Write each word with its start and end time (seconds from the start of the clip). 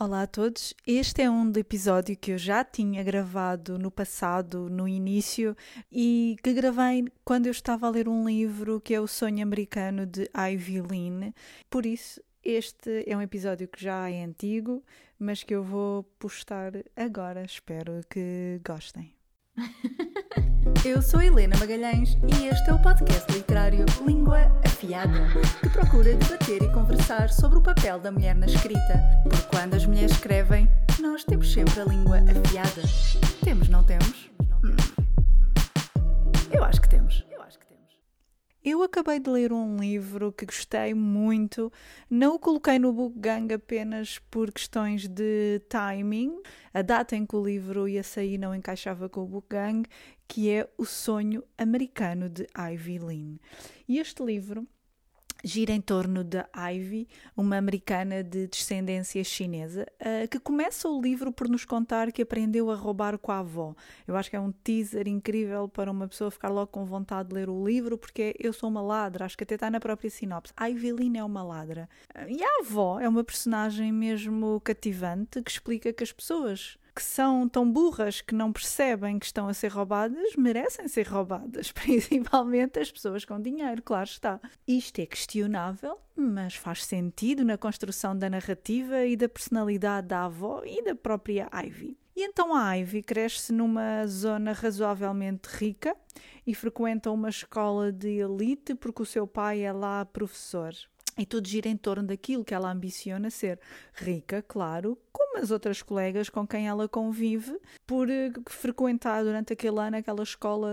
Olá 0.00 0.22
a 0.22 0.26
todos. 0.28 0.74
Este 0.86 1.22
é 1.22 1.30
um 1.30 1.50
episódio 1.56 2.16
que 2.16 2.30
eu 2.30 2.38
já 2.38 2.62
tinha 2.62 3.02
gravado 3.02 3.80
no 3.80 3.90
passado, 3.90 4.70
no 4.70 4.86
início, 4.86 5.56
e 5.90 6.36
que 6.40 6.52
gravei 6.54 7.04
quando 7.24 7.46
eu 7.46 7.50
estava 7.50 7.88
a 7.88 7.90
ler 7.90 8.08
um 8.08 8.24
livro 8.24 8.80
que 8.80 8.94
é 8.94 9.00
O 9.00 9.08
Sonho 9.08 9.42
Americano 9.42 10.06
de 10.06 10.30
Ivy 10.52 10.82
Lynn. 10.82 11.32
Por 11.68 11.84
isso, 11.84 12.22
este 12.44 13.02
é 13.10 13.16
um 13.16 13.22
episódio 13.22 13.66
que 13.66 13.82
já 13.82 14.08
é 14.08 14.22
antigo, 14.22 14.84
mas 15.18 15.42
que 15.42 15.52
eu 15.52 15.64
vou 15.64 16.04
postar 16.16 16.74
agora. 16.94 17.42
Espero 17.42 18.00
que 18.08 18.60
gostem. 18.64 19.12
Eu 20.84 21.02
sou 21.02 21.20
Helena 21.20 21.56
Magalhães 21.58 22.16
e 22.26 22.46
este 22.46 22.70
é 22.70 22.72
o 22.72 22.80
podcast 22.80 23.30
literário 23.32 23.84
Língua 24.06 24.38
Afiada, 24.64 25.26
que 25.60 25.68
procura 25.70 26.14
debater 26.14 26.62
e 26.62 26.72
conversar 26.72 27.30
sobre 27.30 27.58
o 27.58 27.62
papel 27.62 27.98
da 27.98 28.12
mulher 28.12 28.34
na 28.34 28.46
escrita. 28.46 29.02
Porque 29.24 29.42
quando 29.48 29.74
as 29.74 29.84
mulheres 29.84 30.12
escrevem, 30.12 30.68
nós 31.00 31.24
temos 31.24 31.52
sempre 31.52 31.80
a 31.80 31.84
língua 31.84 32.18
afiada. 32.18 32.82
Temos, 33.44 33.68
não 33.68 33.82
temos? 33.82 34.30
Eu 36.52 36.62
acho 36.62 36.80
que 36.80 36.88
temos. 36.88 37.28
Eu 38.70 38.82
acabei 38.82 39.18
de 39.18 39.30
ler 39.30 39.50
um 39.50 39.78
livro 39.78 40.30
que 40.30 40.44
gostei 40.44 40.92
muito, 40.92 41.72
não 42.10 42.34
o 42.34 42.38
coloquei 42.38 42.78
no 42.78 42.92
Book 42.92 43.18
Gang 43.18 43.54
apenas 43.54 44.18
por 44.30 44.52
questões 44.52 45.08
de 45.08 45.62
timing, 45.70 46.42
a 46.74 46.82
data 46.82 47.16
em 47.16 47.24
que 47.24 47.34
o 47.34 47.42
livro 47.42 47.88
ia 47.88 48.02
sair 48.02 48.36
não 48.36 48.54
encaixava 48.54 49.08
com 49.08 49.22
o 49.22 49.26
Book 49.26 49.46
Gang, 49.48 49.88
que 50.28 50.50
é 50.50 50.68
O 50.76 50.84
Sonho 50.84 51.42
Americano 51.56 52.28
de 52.28 52.46
Ivy 52.54 52.98
Lynn. 52.98 53.38
E 53.88 53.98
este 53.98 54.22
livro 54.22 54.68
gira 55.44 55.72
em 55.72 55.80
torno 55.80 56.24
da 56.24 56.48
Ivy, 56.54 57.06
uma 57.36 57.56
americana 57.56 58.22
de 58.22 58.48
descendência 58.48 59.22
chinesa, 59.22 59.86
uh, 60.00 60.28
que 60.28 60.38
começa 60.38 60.88
o 60.88 61.00
livro 61.00 61.32
por 61.32 61.48
nos 61.48 61.64
contar 61.64 62.10
que 62.12 62.22
aprendeu 62.22 62.70
a 62.70 62.74
roubar 62.74 63.16
com 63.18 63.30
a 63.30 63.38
avó. 63.38 63.74
Eu 64.06 64.16
acho 64.16 64.30
que 64.30 64.36
é 64.36 64.40
um 64.40 64.52
teaser 64.52 65.06
incrível 65.06 65.68
para 65.68 65.90
uma 65.90 66.08
pessoa 66.08 66.30
ficar 66.30 66.48
logo 66.48 66.68
com 66.68 66.84
vontade 66.84 67.28
de 67.28 67.34
ler 67.34 67.48
o 67.48 67.64
livro, 67.64 67.96
porque 67.96 68.34
eu 68.38 68.52
sou 68.52 68.68
uma 68.68 68.82
ladra, 68.82 69.24
acho 69.24 69.36
que 69.36 69.44
até 69.44 69.54
está 69.54 69.70
na 69.70 69.80
própria 69.80 70.10
sinopse. 70.10 70.52
A 70.56 70.68
Lynn 70.68 71.16
é 71.16 71.24
uma 71.24 71.42
ladra. 71.42 71.88
E 72.28 72.42
a 72.42 72.60
avó 72.60 73.00
é 73.00 73.08
uma 73.08 73.22
personagem 73.22 73.92
mesmo 73.92 74.60
cativante 74.60 75.40
que 75.42 75.50
explica 75.50 75.92
que 75.92 76.02
as 76.02 76.12
pessoas 76.12 76.78
que 76.98 77.04
são 77.04 77.48
tão 77.48 77.70
burras 77.70 78.20
que 78.20 78.34
não 78.34 78.52
percebem 78.52 79.20
que 79.20 79.26
estão 79.26 79.46
a 79.46 79.54
ser 79.54 79.68
roubadas 79.68 80.34
merecem 80.34 80.88
ser 80.88 81.06
roubadas, 81.06 81.70
principalmente 81.70 82.80
as 82.80 82.90
pessoas 82.90 83.24
com 83.24 83.40
dinheiro, 83.40 83.80
claro 83.80 84.08
está. 84.08 84.40
Isto 84.66 85.00
é 85.00 85.06
questionável, 85.06 85.96
mas 86.16 86.56
faz 86.56 86.84
sentido 86.84 87.44
na 87.44 87.56
construção 87.56 88.18
da 88.18 88.28
narrativa 88.28 89.06
e 89.06 89.16
da 89.16 89.28
personalidade 89.28 90.08
da 90.08 90.24
avó 90.24 90.64
e 90.64 90.82
da 90.82 90.96
própria 90.96 91.48
Ivy. 91.52 91.96
E 92.16 92.24
então 92.24 92.52
a 92.52 92.74
Ivy 92.74 93.04
cresce 93.04 93.52
numa 93.52 94.04
zona 94.08 94.52
razoavelmente 94.52 95.48
rica 95.50 95.96
e 96.44 96.52
frequenta 96.52 97.12
uma 97.12 97.28
escola 97.28 97.92
de 97.92 98.18
elite 98.18 98.74
porque 98.74 99.02
o 99.02 99.06
seu 99.06 99.24
pai 99.24 99.60
é 99.60 99.72
lá 99.72 100.04
professor. 100.04 100.74
E 101.18 101.26
tudo 101.26 101.48
gira 101.48 101.68
em 101.68 101.76
torno 101.76 102.04
daquilo 102.04 102.44
que 102.44 102.54
ela 102.54 102.70
ambiciona 102.70 103.28
ser. 103.28 103.58
Rica, 103.92 104.40
claro, 104.40 104.96
como 105.12 105.38
as 105.42 105.50
outras 105.50 105.82
colegas 105.82 106.30
com 106.30 106.46
quem 106.46 106.68
ela 106.68 106.88
convive, 106.88 107.58
por 107.84 108.08
eh, 108.08 108.30
frequentar 108.48 109.24
durante 109.24 109.52
aquele 109.52 109.80
ano 109.80 109.96
aquela 109.96 110.22
escola 110.22 110.70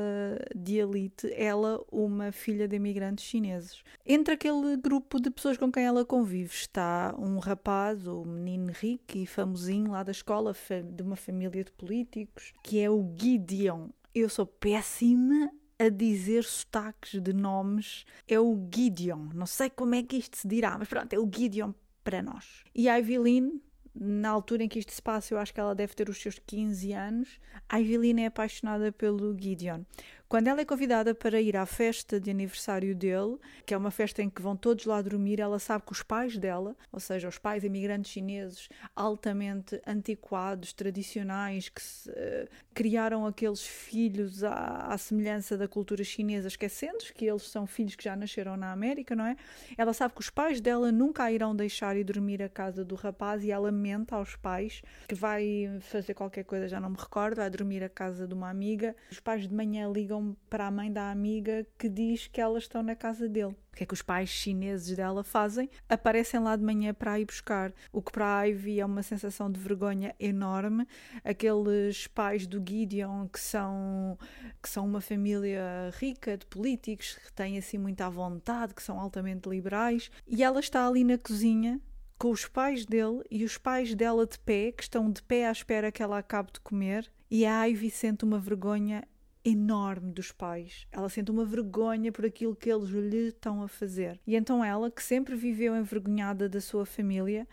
de 0.55 0.77
elite, 0.77 1.33
ela, 1.33 1.83
uma 1.91 2.31
filha 2.31 2.67
de 2.67 2.75
imigrantes 2.75 3.25
chineses. 3.25 3.83
Entre 4.05 4.35
aquele 4.35 4.77
grupo 4.77 5.19
de 5.19 5.31
pessoas 5.31 5.57
com 5.57 5.71
quem 5.71 5.83
ela 5.83 6.05
convive 6.05 6.53
está 6.53 7.15
um 7.17 7.39
rapaz, 7.39 8.05
o 8.05 8.23
menino 8.23 8.71
rico 8.71 9.17
e 9.17 9.25
famosinho 9.25 9.91
lá 9.91 10.03
da 10.03 10.11
escola, 10.11 10.53
de 10.93 11.01
uma 11.01 11.15
família 11.15 11.63
de 11.63 11.71
políticos, 11.71 12.53
que 12.61 12.79
é 12.79 12.89
o 12.89 13.15
Gideon. 13.17 13.87
Eu 14.13 14.29
sou 14.29 14.45
péssima 14.45 15.49
a 15.79 15.89
dizer 15.89 16.43
sotaques 16.43 17.21
de 17.21 17.33
nomes 17.33 18.05
é 18.27 18.39
o 18.39 18.67
Gideon. 18.73 19.29
Não 19.33 19.45
sei 19.45 19.69
como 19.69 19.95
é 19.95 20.03
que 20.03 20.17
isto 20.17 20.37
se 20.37 20.47
dirá, 20.47 20.77
mas 20.77 20.87
pronto, 20.87 21.11
é 21.13 21.19
o 21.19 21.29
Gideon 21.31 21.73
para 22.03 22.21
nós. 22.21 22.63
E 22.73 22.87
a 22.87 22.99
Evelyn, 22.99 23.59
na 23.93 24.29
altura 24.29 24.63
em 24.63 24.67
que 24.69 24.79
isto 24.79 24.91
se 24.91 25.01
passa, 25.01 25.33
eu 25.33 25.37
acho 25.37 25.53
que 25.53 25.59
ela 25.59 25.73
deve 25.73 25.95
ter 25.95 26.09
os 26.09 26.21
seus 26.21 26.39
15 26.39 26.93
anos. 26.93 27.39
A 27.67 27.81
Evelyn 27.81 28.21
é 28.21 28.27
apaixonada 28.27 28.91
pelo 28.91 29.35
Gideon. 29.37 29.81
Quando 30.27 30.47
ela 30.47 30.59
é 30.59 30.65
convidada 30.65 31.13
para 31.13 31.39
ir 31.39 31.55
à 31.55 31.65
festa 31.65 32.19
de 32.19 32.31
aniversário 32.31 32.95
dele, 32.95 33.37
que 33.65 33.73
é 33.73 33.77
uma 33.77 33.91
festa 33.91 34.21
em 34.21 34.29
que 34.29 34.41
vão 34.41 34.55
todos 34.55 34.85
lá 34.85 35.01
dormir, 35.01 35.39
ela 35.39 35.59
sabe 35.59 35.85
que 35.85 35.91
os 35.91 36.01
pais 36.01 36.37
dela, 36.37 36.75
ou 36.91 36.99
seja, 36.99 37.27
os 37.27 37.37
pais 37.37 37.63
imigrantes 37.63 38.11
chineses 38.11 38.67
altamente 38.95 39.79
antiquados, 39.85 40.73
tradicionais, 40.73 41.69
que 41.69 41.81
se, 41.81 42.09
uh, 42.09 42.49
criaram 42.75 43.25
aqueles 43.25 43.65
filhos 43.65 44.43
à, 44.43 44.87
à 44.89 44.97
semelhança 44.97 45.57
da 45.57 45.65
cultura 45.65 46.03
chinesa, 46.03 46.49
esquecendo 46.49 46.97
que 47.15 47.25
eles 47.25 47.43
são 47.43 47.65
filhos 47.65 47.95
que 47.95 48.03
já 48.03 48.15
nasceram 48.17 48.57
na 48.57 48.73
América, 48.73 49.15
não 49.15 49.25
é? 49.25 49.37
Ela 49.77 49.93
sabe 49.93 50.13
que 50.13 50.19
os 50.19 50.29
pais 50.29 50.59
dela 50.59 50.91
nunca 50.91 51.23
a 51.23 51.31
irão 51.31 51.55
deixar 51.55 51.95
ir 51.95 52.03
dormir 52.03 52.43
à 52.43 52.49
casa 52.49 52.83
do 52.83 52.95
rapaz 52.95 53.45
e 53.45 53.49
ela 53.49 53.71
mente 53.71 54.13
aos 54.13 54.35
pais 54.35 54.81
que 55.07 55.15
vai 55.15 55.79
fazer 55.79 56.13
qualquer 56.13 56.43
coisa, 56.43 56.67
já 56.67 56.79
não 56.79 56.89
me 56.89 56.97
recordo, 56.97 57.37
vai 57.37 57.49
dormir 57.49 57.81
à 57.81 57.89
casa 57.89 58.27
de 58.27 58.33
uma 58.33 58.49
amiga. 58.49 58.93
Os 59.09 59.21
pais 59.21 59.47
de 59.47 59.55
manhã 59.55 59.89
ligam 59.89 60.35
para 60.49 60.67
a 60.67 60.71
mãe 60.71 60.91
da 60.91 61.09
amiga 61.09 61.65
que 61.77 61.87
diz 61.87 62.27
que 62.27 62.41
elas 62.41 62.63
estão 62.63 62.83
na 62.83 62.95
casa 62.95 63.29
dele. 63.29 63.55
O 63.75 63.77
que 63.77 63.83
é 63.83 63.85
que 63.85 63.93
os 63.93 64.01
pais 64.01 64.29
chineses 64.29 64.95
dela 64.95 65.21
fazem? 65.21 65.69
Aparecem 65.89 66.39
lá 66.39 66.55
de 66.55 66.63
manhã 66.63 66.93
para 66.93 67.19
ir 67.19 67.25
buscar. 67.25 67.73
O 67.91 68.01
que 68.01 68.09
para 68.09 68.39
a 68.39 68.43
Ivy 68.43 68.79
é 68.79 68.85
uma 68.85 69.03
sensação 69.03 69.51
de 69.51 69.59
vergonha 69.59 70.15
enorme. 70.17 70.87
Aqueles 71.25 72.07
pais 72.07 72.47
do 72.47 72.63
Gideon 72.65 73.27
que 73.27 73.37
são, 73.37 74.17
que 74.63 74.69
são 74.69 74.85
uma 74.85 75.01
família 75.01 75.91
rica 75.99 76.37
de 76.37 76.45
políticos, 76.45 77.17
que 77.21 77.33
têm 77.33 77.57
assim 77.57 77.77
muita 77.77 78.09
vontade, 78.09 78.73
que 78.73 78.81
são 78.81 78.97
altamente 78.97 79.49
liberais. 79.49 80.09
E 80.25 80.41
ela 80.41 80.61
está 80.61 80.87
ali 80.87 81.03
na 81.03 81.17
cozinha 81.17 81.81
com 82.17 82.31
os 82.31 82.47
pais 82.47 82.85
dele 82.85 83.23
e 83.29 83.43
os 83.43 83.57
pais 83.57 83.93
dela 83.93 84.25
de 84.25 84.39
pé, 84.39 84.71
que 84.71 84.83
estão 84.83 85.11
de 85.11 85.21
pé 85.21 85.47
à 85.49 85.51
espera 85.51 85.91
que 85.91 86.01
ela 86.01 86.17
acabe 86.17 86.53
de 86.53 86.61
comer. 86.61 87.11
E 87.29 87.45
a 87.45 87.65
Ivy 87.65 87.91
sente 87.91 88.23
uma 88.23 88.39
vergonha 88.39 89.05
enorme 89.45 90.11
dos 90.11 90.31
pais. 90.31 90.87
Ela 90.91 91.07
sente 91.07 91.29
uma 91.29 91.45
vergonha 91.45 92.11
por 92.11 92.25
aquilo 92.25 92.55
que 92.55 92.69
eles 92.69 92.89
lhe 92.89 93.27
estão 93.27 93.61
a 93.61 93.67
fazer. 93.67 94.19
E 94.25 94.35
então 94.35 94.65
ela, 94.65 94.89
que 94.89 95.03
sempre 95.03 95.35
viveu 95.35 95.75
envergonhada 95.77 96.49
da 96.49 96.59
sua 96.59 96.85
família, 96.85 97.47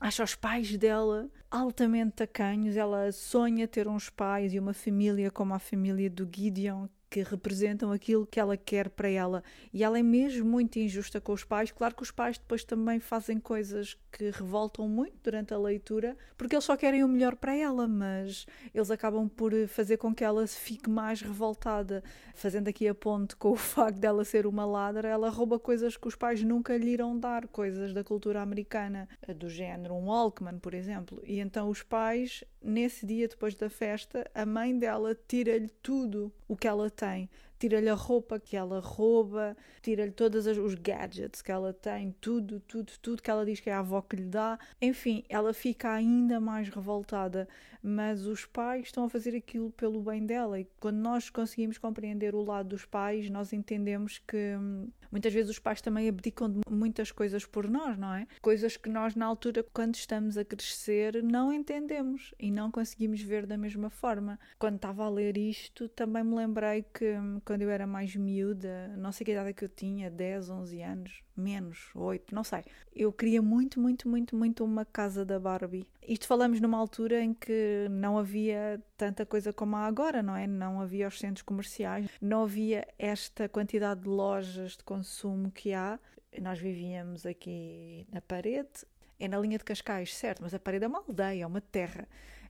acha 0.00 0.24
os 0.24 0.34
pais 0.34 0.76
dela 0.76 1.30
altamente 1.48 2.16
tacanhos. 2.16 2.76
Ela 2.76 3.12
sonha 3.12 3.68
ter 3.68 3.86
uns 3.86 4.10
pais 4.10 4.52
e 4.52 4.58
uma 4.58 4.74
família 4.74 5.30
como 5.30 5.54
a 5.54 5.60
família 5.60 6.10
do 6.10 6.28
Gideon, 6.30 6.88
que 7.10 7.22
representam 7.22 7.90
aquilo 7.90 8.26
que 8.26 8.38
ela 8.38 8.56
quer 8.56 8.90
para 8.90 9.08
ela. 9.08 9.42
E 9.72 9.82
ela 9.82 9.98
é 9.98 10.02
mesmo 10.02 10.48
muito 10.48 10.78
injusta 10.78 11.20
com 11.20 11.32
os 11.32 11.44
pais. 11.44 11.70
Claro 11.70 11.94
que 11.94 12.02
os 12.02 12.10
pais 12.10 12.38
depois 12.38 12.64
também 12.64 13.00
fazem 13.00 13.38
coisas 13.40 13.96
que 14.12 14.30
revoltam 14.30 14.88
muito 14.88 15.16
durante 15.22 15.54
a 15.54 15.58
leitura, 15.58 16.16
porque 16.36 16.54
eles 16.54 16.64
só 16.64 16.76
querem 16.76 17.02
o 17.02 17.08
melhor 17.08 17.36
para 17.36 17.54
ela, 17.54 17.86
mas 17.86 18.46
eles 18.74 18.90
acabam 18.90 19.28
por 19.28 19.52
fazer 19.68 19.96
com 19.96 20.14
que 20.14 20.24
ela 20.24 20.46
fique 20.46 20.90
mais 20.90 21.22
revoltada. 21.22 22.02
Fazendo 22.34 22.68
aqui 22.68 22.86
a 22.86 22.94
ponte 22.94 23.36
com 23.36 23.52
o 23.52 23.56
facto 23.56 23.98
dela 23.98 24.24
ser 24.24 24.46
uma 24.46 24.64
ladra, 24.64 25.08
ela 25.08 25.30
rouba 25.30 25.58
coisas 25.58 25.96
que 25.96 26.08
os 26.08 26.14
pais 26.14 26.42
nunca 26.42 26.76
lhe 26.76 26.90
irão 26.90 27.18
dar, 27.18 27.48
coisas 27.48 27.92
da 27.92 28.04
cultura 28.04 28.42
americana, 28.42 29.08
do 29.36 29.48
género 29.48 29.94
um 29.94 30.06
Walkman, 30.06 30.58
por 30.58 30.74
exemplo. 30.74 31.22
E 31.24 31.40
então 31.40 31.68
os 31.68 31.82
pais, 31.82 32.44
nesse 32.62 33.06
dia 33.06 33.28
depois 33.28 33.54
da 33.54 33.70
festa, 33.70 34.28
a 34.34 34.44
mãe 34.44 34.78
dela 34.78 35.16
tira-lhe 35.26 35.68
tudo 35.82 36.32
o 36.48 36.56
que 36.56 36.66
ela 36.66 36.90
tem 36.90 37.28
tira-lhe 37.58 37.88
a 37.88 37.94
roupa 37.94 38.38
que 38.38 38.56
ela 38.56 38.80
rouba, 38.80 39.56
tira-lhe 39.82 40.12
todos 40.12 40.46
os 40.46 40.74
gadgets 40.74 41.42
que 41.42 41.50
ela 41.50 41.72
tem, 41.72 42.14
tudo, 42.20 42.60
tudo, 42.60 42.92
tudo 43.02 43.22
que 43.22 43.30
ela 43.30 43.44
diz 43.44 43.58
que 43.60 43.68
é 43.68 43.72
a 43.72 43.80
avó 43.80 44.00
que 44.00 44.16
lhe 44.16 44.24
dá. 44.24 44.58
Enfim, 44.80 45.24
ela 45.28 45.52
fica 45.52 45.90
ainda 45.90 46.40
mais 46.40 46.68
revoltada, 46.68 47.48
mas 47.82 48.26
os 48.26 48.46
pais 48.46 48.86
estão 48.86 49.04
a 49.04 49.08
fazer 49.08 49.36
aquilo 49.36 49.70
pelo 49.72 50.00
bem 50.00 50.24
dela. 50.24 50.60
E 50.60 50.68
quando 50.78 50.98
nós 50.98 51.28
conseguimos 51.28 51.78
compreender 51.78 52.34
o 52.34 52.44
lado 52.44 52.68
dos 52.70 52.84
pais, 52.84 53.28
nós 53.28 53.52
entendemos 53.52 54.18
que 54.18 54.56
hum, 54.56 54.88
muitas 55.10 55.32
vezes 55.32 55.50
os 55.50 55.58
pais 55.58 55.80
também 55.80 56.08
abdicam 56.08 56.50
de 56.50 56.60
muitas 56.70 57.10
coisas 57.10 57.44
por 57.44 57.68
nós, 57.68 57.98
não 57.98 58.14
é? 58.14 58.26
Coisas 58.40 58.76
que 58.76 58.88
nós, 58.88 59.14
na 59.14 59.26
altura, 59.26 59.64
quando 59.72 59.94
estamos 59.96 60.36
a 60.36 60.44
crescer, 60.44 61.22
não 61.22 61.52
entendemos 61.52 62.34
e 62.38 62.50
não 62.50 62.70
conseguimos 62.70 63.20
ver 63.20 63.46
da 63.46 63.56
mesma 63.56 63.90
forma. 63.90 64.38
Quando 64.58 64.76
estava 64.76 65.04
a 65.04 65.08
ler 65.08 65.36
isto, 65.36 65.88
também 65.88 66.24
me 66.24 66.34
lembrei 66.34 66.84
que 66.92 67.12
hum, 67.12 67.40
quando 67.44 67.62
eu 67.62 67.70
era 67.70 67.86
mais 67.86 68.14
miúda, 68.14 68.94
não 68.96 69.12
sei 69.12 69.24
que 69.24 69.32
idade 69.32 69.50
é 69.50 69.52
que 69.52 69.64
eu 69.64 69.68
tinha, 69.68 70.10
10, 70.10 70.50
11 70.50 70.82
anos, 70.82 71.22
menos, 71.36 71.90
8, 71.94 72.34
não 72.34 72.44
sei. 72.44 72.64
Eu 72.94 73.12
queria 73.12 73.40
muito, 73.40 73.80
muito, 73.80 74.08
muito, 74.08 74.36
muito 74.36 74.64
uma 74.64 74.84
casa 74.84 75.24
da 75.24 75.38
Barbie. 75.38 75.86
Isto 76.06 76.26
falamos 76.26 76.60
numa 76.60 76.78
altura 76.78 77.20
em 77.20 77.34
que 77.34 77.86
não 77.90 78.18
havia 78.18 78.82
tanta 78.98 79.24
coisa 79.24 79.52
como 79.52 79.76
há 79.76 79.86
agora, 79.86 80.22
não 80.22 80.36
é? 80.36 80.46
Não 80.46 80.80
havia 80.80 81.06
os 81.06 81.18
centros 81.18 81.42
comerciais, 81.42 82.10
não 82.20 82.42
havia 82.42 82.86
esta 82.98 83.48
quantidade 83.48 84.00
de 84.02 84.08
lojas 84.08 84.76
de 84.76 84.82
consumo 84.84 85.50
que 85.52 85.72
há. 85.72 85.98
Nós 86.42 86.58
vivíamos 86.58 87.24
aqui 87.24 88.06
na 88.12 88.20
parede 88.20 88.84
É 89.20 89.26
na 89.26 89.38
linha 89.38 89.56
de 89.58 89.64
Cascais, 89.64 90.14
certo, 90.14 90.42
mas 90.42 90.52
a 90.52 90.58
parede 90.58 90.84
é 90.84 90.88
uma 90.88 90.98
aldeia, 90.98 91.42
é 91.44 91.46
uma 91.46 91.60
terra. 91.60 92.06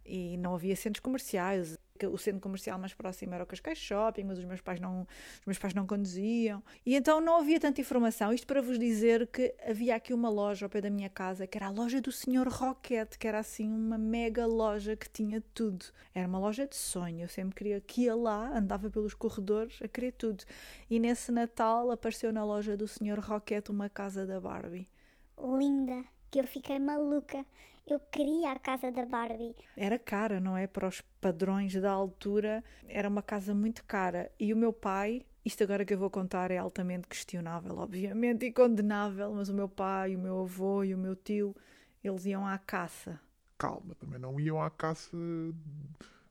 E 0.08 0.36
não 0.38 0.54
havia 0.54 0.74
centros 0.74 1.00
comerciais 1.00 1.78
o 2.06 2.18
centro 2.18 2.40
comercial 2.40 2.78
mais 2.78 2.94
próximo 2.94 3.34
era 3.34 3.42
o 3.42 3.46
Cascais 3.46 3.78
Shopping, 3.78 4.24
mas 4.24 4.38
os 4.38 4.44
meus 4.44 4.60
pais 4.60 4.78
não, 4.78 5.06
os 5.40 5.46
meus 5.46 5.58
pais 5.58 5.74
não 5.74 5.86
conduziam. 5.86 6.62
E 6.84 6.94
então 6.94 7.20
não 7.20 7.36
havia 7.38 7.58
tanta 7.58 7.80
informação. 7.80 8.32
Isto 8.32 8.46
para 8.46 8.62
vos 8.62 8.78
dizer 8.78 9.26
que 9.26 9.54
havia 9.66 9.96
aqui 9.96 10.12
uma 10.12 10.28
loja 10.28 10.66
ao 10.66 10.70
pé 10.70 10.80
da 10.80 10.90
minha 10.90 11.08
casa, 11.08 11.46
que 11.46 11.58
era 11.58 11.66
a 11.66 11.70
loja 11.70 12.00
do 12.00 12.12
Sr. 12.12 12.48
Roquette, 12.48 13.18
que 13.18 13.26
era 13.26 13.38
assim 13.38 13.68
uma 13.68 13.98
mega 13.98 14.46
loja 14.46 14.94
que 14.94 15.08
tinha 15.08 15.42
tudo. 15.54 15.86
Era 16.14 16.28
uma 16.28 16.38
loja 16.38 16.66
de 16.66 16.76
sonho. 16.76 17.22
Eu 17.22 17.28
sempre 17.28 17.54
queria 17.54 17.80
que 17.80 18.02
ia 18.02 18.14
lá, 18.14 18.56
andava 18.56 18.90
pelos 18.90 19.14
corredores 19.14 19.78
a 19.82 19.88
querer 19.88 20.12
tudo. 20.12 20.44
E 20.88 21.00
nesse 21.00 21.32
Natal 21.32 21.90
apareceu 21.90 22.32
na 22.32 22.44
loja 22.44 22.76
do 22.76 22.86
Sr. 22.86 23.18
Roquette 23.20 23.70
uma 23.70 23.88
casa 23.88 24.26
da 24.26 24.40
Barbie. 24.40 24.88
Linda, 25.38 26.04
que 26.30 26.40
eu 26.40 26.44
fiquei 26.44 26.78
maluca. 26.78 27.44
Eu 27.90 27.98
queria 28.00 28.52
a 28.52 28.58
casa 28.58 28.92
da 28.92 29.06
Barbie. 29.06 29.56
Era 29.74 29.98
cara, 29.98 30.38
não 30.38 30.54
é? 30.54 30.66
Para 30.66 30.86
os 30.86 31.00
padrões 31.22 31.72
da 31.72 31.90
altura, 31.90 32.62
era 32.86 33.08
uma 33.08 33.22
casa 33.22 33.54
muito 33.54 33.82
cara. 33.82 34.30
E 34.38 34.52
o 34.52 34.56
meu 34.58 34.74
pai, 34.74 35.24
isto 35.42 35.62
agora 35.62 35.86
que 35.86 35.94
eu 35.94 35.98
vou 35.98 36.10
contar 36.10 36.50
é 36.50 36.58
altamente 36.58 37.08
questionável, 37.08 37.78
obviamente, 37.78 38.44
e 38.44 38.52
condenável, 38.52 39.32
mas 39.32 39.48
o 39.48 39.54
meu 39.54 39.70
pai, 39.70 40.14
o 40.14 40.18
meu 40.18 40.42
avô 40.42 40.84
e 40.84 40.94
o 40.94 40.98
meu 40.98 41.16
tio, 41.16 41.56
eles 42.04 42.26
iam 42.26 42.46
à 42.46 42.58
caça. 42.58 43.18
Calma, 43.56 43.94
também 43.94 44.20
não 44.20 44.38
iam 44.38 44.60
à 44.62 44.68
caça 44.68 45.16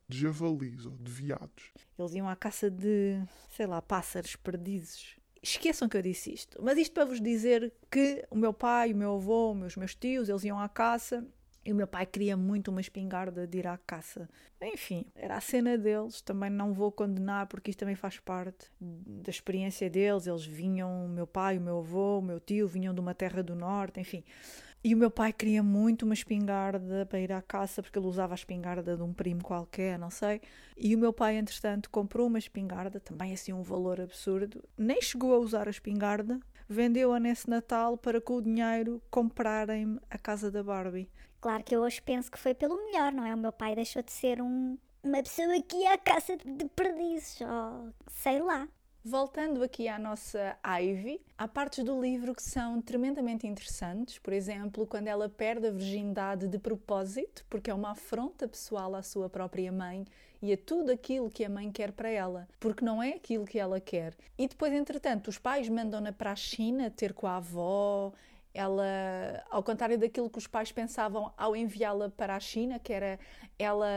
de 0.07 0.19
javalis 0.19 0.85
ou 0.85 0.91
de 0.91 1.11
viados. 1.11 1.73
Eles 1.97 2.13
iam 2.13 2.29
à 2.29 2.35
caça 2.35 2.69
de, 2.69 3.19
sei 3.49 3.65
lá, 3.65 3.81
pássaros 3.81 4.35
perdizes. 4.35 5.17
Esqueçam 5.41 5.89
que 5.89 5.97
eu 5.97 6.03
disse 6.03 6.31
isto, 6.31 6.61
mas 6.61 6.77
isto 6.77 6.93
para 6.93 7.05
vos 7.05 7.19
dizer 7.19 7.73
que 7.89 8.23
o 8.29 8.35
meu 8.35 8.53
pai, 8.53 8.93
o 8.93 8.97
meu 8.97 9.15
avô, 9.15 9.53
os 9.53 9.57
meus, 9.57 9.75
meus 9.75 9.95
tios, 9.95 10.29
eles 10.29 10.43
iam 10.43 10.59
à 10.59 10.69
caça 10.69 11.25
e 11.67 11.73
o 11.73 11.75
meu 11.75 11.85
pai 11.85 12.05
queria 12.05 12.37
muito 12.37 12.71
uma 12.71 12.79
espingarda 12.79 13.45
de 13.45 13.57
ir 13.57 13.67
à 13.67 13.77
caça. 13.77 14.29
Enfim, 14.61 15.05
era 15.13 15.35
a 15.35 15.41
cena 15.41 15.77
deles. 15.77 16.21
Também 16.21 16.49
não 16.49 16.73
vou 16.73 16.93
condenar 16.93 17.45
porque 17.47 17.71
isto 17.71 17.79
também 17.79 17.93
faz 17.93 18.17
parte 18.21 18.71
da 18.79 19.29
experiência 19.29 19.89
deles. 19.89 20.27
Eles 20.27 20.45
vinham, 20.45 21.03
o 21.05 21.09
meu 21.09 21.27
pai, 21.27 21.57
o 21.57 21.61
meu 21.61 21.79
avô, 21.79 22.19
o 22.19 22.21
meu 22.21 22.39
tio, 22.39 22.69
vinham 22.69 22.93
de 22.93 23.01
uma 23.01 23.13
terra 23.13 23.43
do 23.43 23.53
norte, 23.53 23.99
enfim. 23.99 24.23
E 24.81 24.95
o 24.95 24.97
meu 24.97 25.11
pai 25.11 25.33
queria 25.33 25.61
muito 25.61 26.03
uma 26.03 26.13
espingarda 26.13 27.05
para 27.05 27.19
ir 27.19 27.33
à 27.33 27.41
caça, 27.41 27.83
porque 27.83 27.99
ele 27.99 28.07
usava 28.07 28.33
a 28.33 28.35
espingarda 28.35 28.95
de 28.95 29.03
um 29.03 29.11
primo 29.11 29.43
qualquer, 29.43 29.99
não 29.99 30.09
sei. 30.09 30.39
E 30.77 30.95
o 30.95 30.97
meu 30.97 31.11
pai, 31.11 31.35
entretanto, 31.35 31.89
comprou 31.89 32.27
uma 32.27 32.39
espingarda, 32.39 32.97
também 32.97 33.33
assim 33.33 33.51
um 33.51 33.61
valor 33.61 33.99
absurdo. 33.99 34.63
Nem 34.77 35.01
chegou 35.01 35.33
a 35.33 35.37
usar 35.37 35.67
a 35.67 35.71
espingarda, 35.71 36.39
vendeu-a 36.67 37.19
nesse 37.19 37.49
Natal 37.49 37.97
para 37.97 38.19
com 38.19 38.35
o 38.35 38.41
dinheiro 38.41 39.01
comprarem-me 39.09 39.99
a 40.09 40.17
casa 40.17 40.51
da 40.51 40.63
Barbie. 40.63 41.09
Claro 41.39 41.63
que 41.63 41.75
eu 41.75 41.81
hoje 41.81 42.01
penso 42.01 42.31
que 42.31 42.39
foi 42.39 42.53
pelo 42.53 42.75
melhor, 42.85 43.11
não 43.11 43.25
é? 43.25 43.33
O 43.33 43.37
meu 43.37 43.51
pai 43.51 43.75
deixou 43.75 44.01
de 44.01 44.11
ser 44.11 44.41
um, 44.41 44.77
uma 45.03 45.21
pessoa 45.21 45.61
que 45.61 45.77
ia 45.77 45.93
à 45.93 45.97
caça 45.97 46.35
de 46.37 46.65
perdizes, 46.65 47.39
ou 47.41 47.93
sei 48.09 48.39
lá. 48.39 48.67
Voltando 49.03 49.63
aqui 49.63 49.87
à 49.87 49.97
nossa 49.97 50.57
Ivy, 50.81 51.21
há 51.37 51.47
partes 51.47 51.81
do 51.81 52.01
livro 52.01 52.35
que 52.35 52.43
são 52.43 52.81
tremendamente 52.81 53.47
interessantes. 53.47 54.19
Por 54.19 54.33
exemplo, 54.33 54.85
quando 54.85 55.07
ela 55.07 55.29
perde 55.29 55.67
a 55.67 55.71
virgindade 55.71 56.45
de 56.45 56.59
propósito, 56.59 57.45
porque 57.49 57.71
é 57.71 57.73
uma 57.73 57.91
afronta 57.91 58.49
pessoal 58.49 58.93
à 58.95 59.01
sua 59.01 59.29
própria 59.29 59.71
mãe 59.71 60.05
e 60.41 60.53
a 60.53 60.57
tudo 60.57 60.91
aquilo 60.91 61.29
que 61.29 61.43
a 61.43 61.49
mãe 61.49 61.71
quer 61.71 61.91
para 61.91 62.09
ela, 62.09 62.47
porque 62.59 62.83
não 62.83 63.01
é 63.01 63.09
aquilo 63.09 63.45
que 63.45 63.59
ela 63.59 63.79
quer. 63.79 64.13
E 64.37 64.47
depois, 64.47 64.73
entretanto, 64.73 65.29
os 65.29 65.37
pais 65.37 65.67
mandam-na 65.69 66.11
para 66.11 66.31
a 66.31 66.35
China 66.35 66.89
ter 66.89 67.13
com 67.13 67.27
a 67.27 67.37
avó 67.37 68.13
ela, 68.57 68.83
ao 69.51 69.61
contrário 69.61 69.99
daquilo 69.99 70.31
que 70.31 70.39
os 70.39 70.47
pais 70.47 70.71
pensavam 70.71 71.31
ao 71.37 71.55
enviá-la 71.55 72.09
para 72.09 72.35
a 72.35 72.39
China, 72.39 72.79
que 72.79 72.91
era 72.91 73.19
ela 73.59 73.87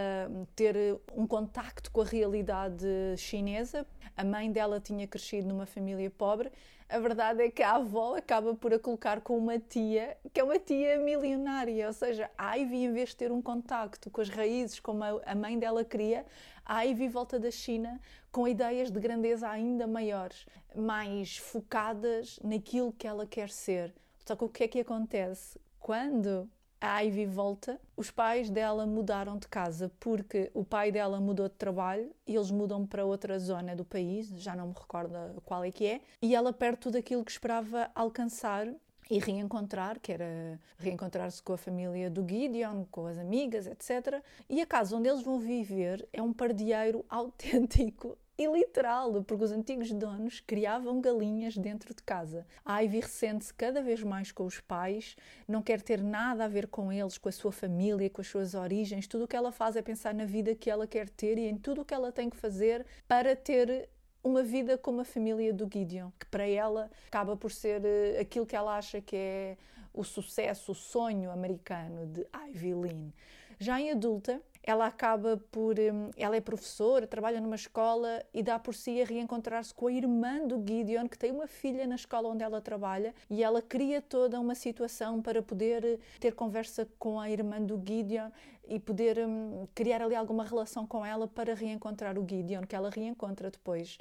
ter 0.54 1.00
um 1.14 1.26
contacto 1.26 1.90
com 1.90 2.02
a 2.02 2.04
realidade 2.04 2.86
chinesa, 3.16 3.86
a 4.14 4.22
mãe 4.22 4.52
dela 4.52 4.78
tinha 4.78 5.06
crescido 5.06 5.48
numa 5.48 5.64
família 5.64 6.10
pobre. 6.10 6.52
A 6.90 6.98
verdade 6.98 7.42
é 7.42 7.50
que 7.50 7.62
a 7.62 7.76
avó 7.76 8.16
acaba 8.16 8.54
por 8.54 8.74
a 8.74 8.78
colocar 8.78 9.22
com 9.22 9.38
uma 9.38 9.58
tia, 9.58 10.18
que 10.30 10.38
é 10.38 10.44
uma 10.44 10.58
tia 10.58 10.98
milionária, 10.98 11.86
ou 11.86 11.92
seja, 11.94 12.30
a 12.36 12.54
Ivy, 12.56 12.84
em 12.84 12.92
vez 12.92 13.10
de 13.10 13.16
ter 13.16 13.32
um 13.32 13.40
contacto 13.40 14.10
com 14.10 14.20
as 14.20 14.28
raízes 14.28 14.78
como 14.78 15.02
a 15.02 15.34
mãe 15.34 15.58
dela 15.58 15.82
queria, 15.84 16.26
a 16.66 16.82
Ivy 16.82 17.08
volta 17.08 17.38
da 17.38 17.50
China 17.50 17.98
com 18.30 18.46
ideias 18.46 18.90
de 18.90 19.00
grandeza 19.00 19.48
ainda 19.48 19.86
maiores, 19.86 20.44
mais 20.76 21.38
focadas 21.38 22.38
naquilo 22.44 22.92
que 22.92 23.06
ela 23.06 23.26
quer 23.26 23.48
ser 23.48 23.94
só 24.30 24.36
que 24.36 24.44
o 24.44 24.48
que 24.48 24.62
é 24.62 24.68
que 24.68 24.78
acontece? 24.78 25.60
Quando 25.80 26.48
a 26.80 27.00
Ivy 27.00 27.26
volta, 27.26 27.80
os 27.96 28.12
pais 28.12 28.48
dela 28.48 28.86
mudaram 28.86 29.36
de 29.36 29.48
casa 29.48 29.90
porque 29.98 30.52
o 30.54 30.64
pai 30.64 30.92
dela 30.92 31.18
mudou 31.18 31.48
de 31.48 31.56
trabalho 31.56 32.14
e 32.24 32.36
eles 32.36 32.48
mudam 32.52 32.86
para 32.86 33.04
outra 33.04 33.40
zona 33.40 33.74
do 33.74 33.84
país, 33.84 34.28
já 34.40 34.54
não 34.54 34.68
me 34.68 34.74
recordo 34.74 35.16
qual 35.44 35.64
é 35.64 35.72
que 35.72 35.84
é, 35.84 36.00
e 36.22 36.32
ela 36.32 36.52
perde 36.52 36.78
tudo 36.78 36.96
aquilo 36.96 37.24
que 37.24 37.32
esperava 37.32 37.90
alcançar 37.92 38.68
e 39.10 39.18
reencontrar, 39.18 39.98
que 39.98 40.12
era 40.12 40.60
reencontrar-se 40.78 41.42
com 41.42 41.54
a 41.54 41.58
família 41.58 42.08
do 42.08 42.24
Gideon, 42.24 42.84
com 42.88 43.06
as 43.06 43.18
amigas, 43.18 43.66
etc. 43.66 44.22
E 44.48 44.60
a 44.60 44.66
casa 44.66 44.96
onde 44.96 45.08
eles 45.08 45.22
vão 45.22 45.40
viver 45.40 46.08
é 46.12 46.22
um 46.22 46.32
pardieiro 46.32 47.04
autêntico 47.10 48.16
e 48.40 48.46
literal, 48.46 49.22
porque 49.22 49.44
os 49.44 49.52
antigos 49.52 49.92
donos 49.92 50.40
criavam 50.40 50.98
galinhas 50.98 51.58
dentro 51.58 51.94
de 51.94 52.02
casa. 52.02 52.46
A 52.64 52.80
Ivy 52.80 53.00
ressente-se 53.00 53.52
cada 53.52 53.82
vez 53.82 54.02
mais 54.02 54.32
com 54.32 54.46
os 54.46 54.58
pais, 54.58 55.14
não 55.46 55.60
quer 55.60 55.82
ter 55.82 56.02
nada 56.02 56.46
a 56.46 56.48
ver 56.48 56.66
com 56.66 56.90
eles, 56.90 57.18
com 57.18 57.28
a 57.28 57.32
sua 57.32 57.52
família, 57.52 58.08
com 58.08 58.22
as 58.22 58.28
suas 58.28 58.54
origens. 58.54 59.06
Tudo 59.06 59.24
o 59.24 59.28
que 59.28 59.36
ela 59.36 59.52
faz 59.52 59.76
é 59.76 59.82
pensar 59.82 60.14
na 60.14 60.24
vida 60.24 60.54
que 60.54 60.70
ela 60.70 60.86
quer 60.86 61.10
ter 61.10 61.36
e 61.36 61.50
em 61.50 61.58
tudo 61.58 61.82
o 61.82 61.84
que 61.84 61.92
ela 61.92 62.10
tem 62.10 62.30
que 62.30 62.36
fazer 62.38 62.86
para 63.06 63.36
ter 63.36 63.90
uma 64.24 64.42
vida 64.42 64.78
como 64.78 65.02
a 65.02 65.04
família 65.04 65.52
do 65.52 65.68
Gideon, 65.70 66.10
que 66.18 66.24
para 66.24 66.46
ela 66.46 66.90
acaba 67.08 67.36
por 67.36 67.50
ser 67.50 67.84
eh, 67.84 68.20
aquilo 68.20 68.46
que 68.46 68.56
ela 68.56 68.78
acha 68.78 69.02
que 69.02 69.16
é 69.16 69.56
o 69.92 70.02
sucesso, 70.02 70.72
o 70.72 70.74
sonho 70.74 71.30
americano 71.30 72.06
de 72.06 72.26
Ivy 72.48 72.72
Lynn. 72.72 73.10
Já 73.58 73.78
em 73.78 73.90
adulta, 73.90 74.40
ela 74.62 74.86
acaba 74.86 75.40
por. 75.50 75.78
Hum, 75.78 76.10
ela 76.16 76.36
é 76.36 76.40
professora, 76.40 77.06
trabalha 77.06 77.40
numa 77.40 77.54
escola 77.54 78.22
e 78.32 78.42
dá 78.42 78.58
por 78.58 78.74
si 78.74 79.00
a 79.00 79.04
reencontrar-se 79.04 79.74
com 79.74 79.86
a 79.86 79.92
irmã 79.92 80.46
do 80.46 80.56
Gideon, 80.56 81.08
que 81.08 81.18
tem 81.18 81.30
uma 81.30 81.46
filha 81.46 81.86
na 81.86 81.94
escola 81.94 82.28
onde 82.28 82.44
ela 82.44 82.60
trabalha, 82.60 83.14
e 83.28 83.42
ela 83.42 83.62
cria 83.62 84.02
toda 84.02 84.38
uma 84.38 84.54
situação 84.54 85.22
para 85.22 85.42
poder 85.42 85.84
eh, 85.84 85.98
ter 86.18 86.34
conversa 86.34 86.88
com 86.98 87.18
a 87.18 87.30
irmã 87.30 87.60
do 87.60 87.80
Gideon 87.84 88.30
e 88.68 88.78
poder 88.78 89.18
um, 89.26 89.66
criar 89.74 90.02
ali 90.02 90.14
alguma 90.14 90.44
relação 90.44 90.86
com 90.86 91.04
ela 91.04 91.26
para 91.26 91.54
reencontrar 91.54 92.18
o 92.18 92.26
Gideon, 92.28 92.62
que 92.62 92.76
ela 92.76 92.90
reencontra 92.90 93.50
depois. 93.50 93.98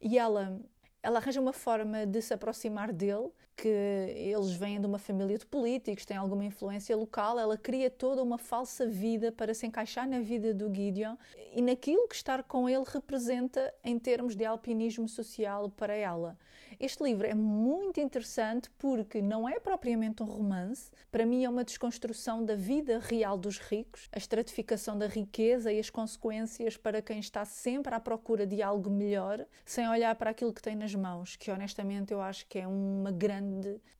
E 0.00 0.18
ela 0.18 0.60
ela 1.02 1.18
arranja 1.18 1.40
uma 1.40 1.52
forma 1.52 2.06
de 2.06 2.22
se 2.22 2.32
aproximar 2.32 2.92
dele, 2.92 3.30
que 3.56 3.68
eles 3.68 4.52
vêm 4.52 4.80
de 4.80 4.86
uma 4.86 4.98
família 4.98 5.38
de 5.38 5.46
políticos, 5.46 6.04
têm 6.04 6.16
alguma 6.16 6.44
influência 6.44 6.96
local, 6.96 7.38
ela 7.38 7.56
cria 7.56 7.90
toda 7.90 8.22
uma 8.22 8.38
falsa 8.38 8.86
vida 8.86 9.30
para 9.30 9.54
se 9.54 9.66
encaixar 9.66 10.08
na 10.08 10.20
vida 10.20 10.52
do 10.52 10.72
Gideon 10.72 11.16
e 11.54 11.60
naquilo 11.60 12.08
que 12.08 12.14
estar 12.14 12.42
com 12.42 12.68
ele 12.68 12.84
representa 12.86 13.72
em 13.84 13.98
termos 13.98 14.34
de 14.34 14.44
alpinismo 14.44 15.08
social 15.08 15.70
para 15.70 15.94
ela. 15.94 16.36
Este 16.80 17.02
livro 17.04 17.26
é 17.26 17.34
muito 17.34 18.00
interessante 18.00 18.70
porque 18.78 19.20
não 19.20 19.48
é 19.48 19.60
propriamente 19.60 20.22
um 20.22 20.26
romance, 20.26 20.90
para 21.10 21.26
mim 21.26 21.44
é 21.44 21.48
uma 21.48 21.64
desconstrução 21.64 22.44
da 22.44 22.54
vida 22.54 22.98
real 22.98 23.36
dos 23.36 23.58
ricos, 23.58 24.08
a 24.10 24.18
estratificação 24.18 24.98
da 24.98 25.06
riqueza 25.06 25.72
e 25.72 25.78
as 25.78 25.90
consequências 25.90 26.76
para 26.76 27.02
quem 27.02 27.18
está 27.18 27.44
sempre 27.44 27.94
à 27.94 28.00
procura 28.00 28.46
de 28.46 28.62
algo 28.62 28.90
melhor, 28.90 29.46
sem 29.64 29.88
olhar 29.88 30.14
para 30.16 30.30
aquilo 30.30 30.52
que 30.52 30.62
tem 30.62 30.74
nas 30.74 30.94
mãos, 30.94 31.36
que 31.36 31.50
honestamente 31.50 32.12
eu 32.12 32.20
acho 32.20 32.46
que 32.46 32.58
é 32.58 32.66
uma 32.66 33.12
grande 33.12 33.41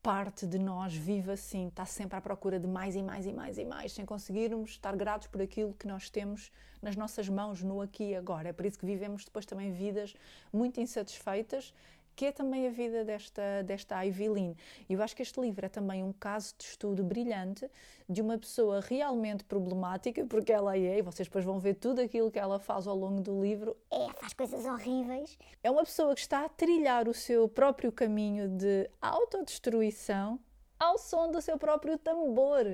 parte 0.03 0.47
de 0.47 0.59
nós 0.59 0.95
vive 0.95 1.31
assim, 1.31 1.69
está 1.69 1.85
sempre 1.85 2.17
à 2.17 2.21
procura 2.21 2.59
de 2.59 2.67
mais 2.67 2.97
e 2.97 3.03
mais 3.03 3.27
e 3.27 3.33
mais 3.33 3.59
e 3.59 3.65
mais, 3.65 3.93
sem 3.93 4.05
conseguirmos 4.05 4.71
estar 4.71 4.97
gratos 4.97 5.29
por 5.29 5.41
aquilo 5.41 5.75
que 5.75 5.87
nós 5.87 6.11
temos 6.11 6.51
nas 6.81 6.97
nossas 6.97 7.29
mãos, 7.29 7.63
no 7.63 7.81
aqui 7.81 8.11
e 8.11 8.17
agora. 8.17 8.49
É 8.49 8.53
por 8.53 8.67
isso 8.67 8.79
que 8.79 8.87
vivemos 8.87 9.25
depois 9.25 9.47
também 9.47 9.71
vidas 9.71 10.15
muito 10.53 10.81
insatisfeitas 10.81 11.73
que 12.15 12.27
é 12.27 12.33
também 12.33 12.67
a 12.67 12.71
vida 12.71 13.05
desta, 13.05 13.63
desta. 13.65 14.05
E 14.05 14.57
eu 14.89 15.03
acho 15.03 15.17
que 15.17 15.23
este 15.23 15.41
livro 15.41 15.65
é 15.65 15.69
também 15.69 16.03
um 16.03 16.13
caso 16.13 16.55
de 16.59 16.65
estudo 16.65 17.03
brilhante 17.03 17.69
de 18.09 18.21
uma 18.21 18.37
pessoa 18.39 18.81
realmente 18.81 19.45
problemática, 19.45 20.25
porque 20.27 20.53
ela 20.53 20.77
é, 20.77 20.99
e 20.99 21.03
vocês 21.03 21.27
depois 21.29 21.45
vão 21.45 21.59
ver 21.59 21.75
tudo 21.75 22.01
aquilo 22.01 22.31
que 22.31 22.39
ela 22.39 22.59
faz 22.59 22.87
ao 22.87 22.97
longo 22.97 23.21
do 23.21 23.41
livro. 23.41 23.77
É, 23.91 24.09
faz 24.15 24.33
coisas 24.35 24.65
horríveis. 24.65 25.39
É 25.63 25.71
uma 25.71 25.85
pessoa 25.85 26.15
que 26.15 26.21
está 26.21 26.45
a 26.45 26.49
trilhar 26.49 27.09
o 27.09 27.15
seu 27.15 27.49
próprio 27.49 27.91
caminho 27.91 28.49
de 28.49 28.89
autodestruição 29.01 30.39
ao 30.79 30.99
som 30.99 31.31
do 31.31 31.41
seu 31.41 31.57
próprio 31.59 31.97
tambor. 31.97 32.65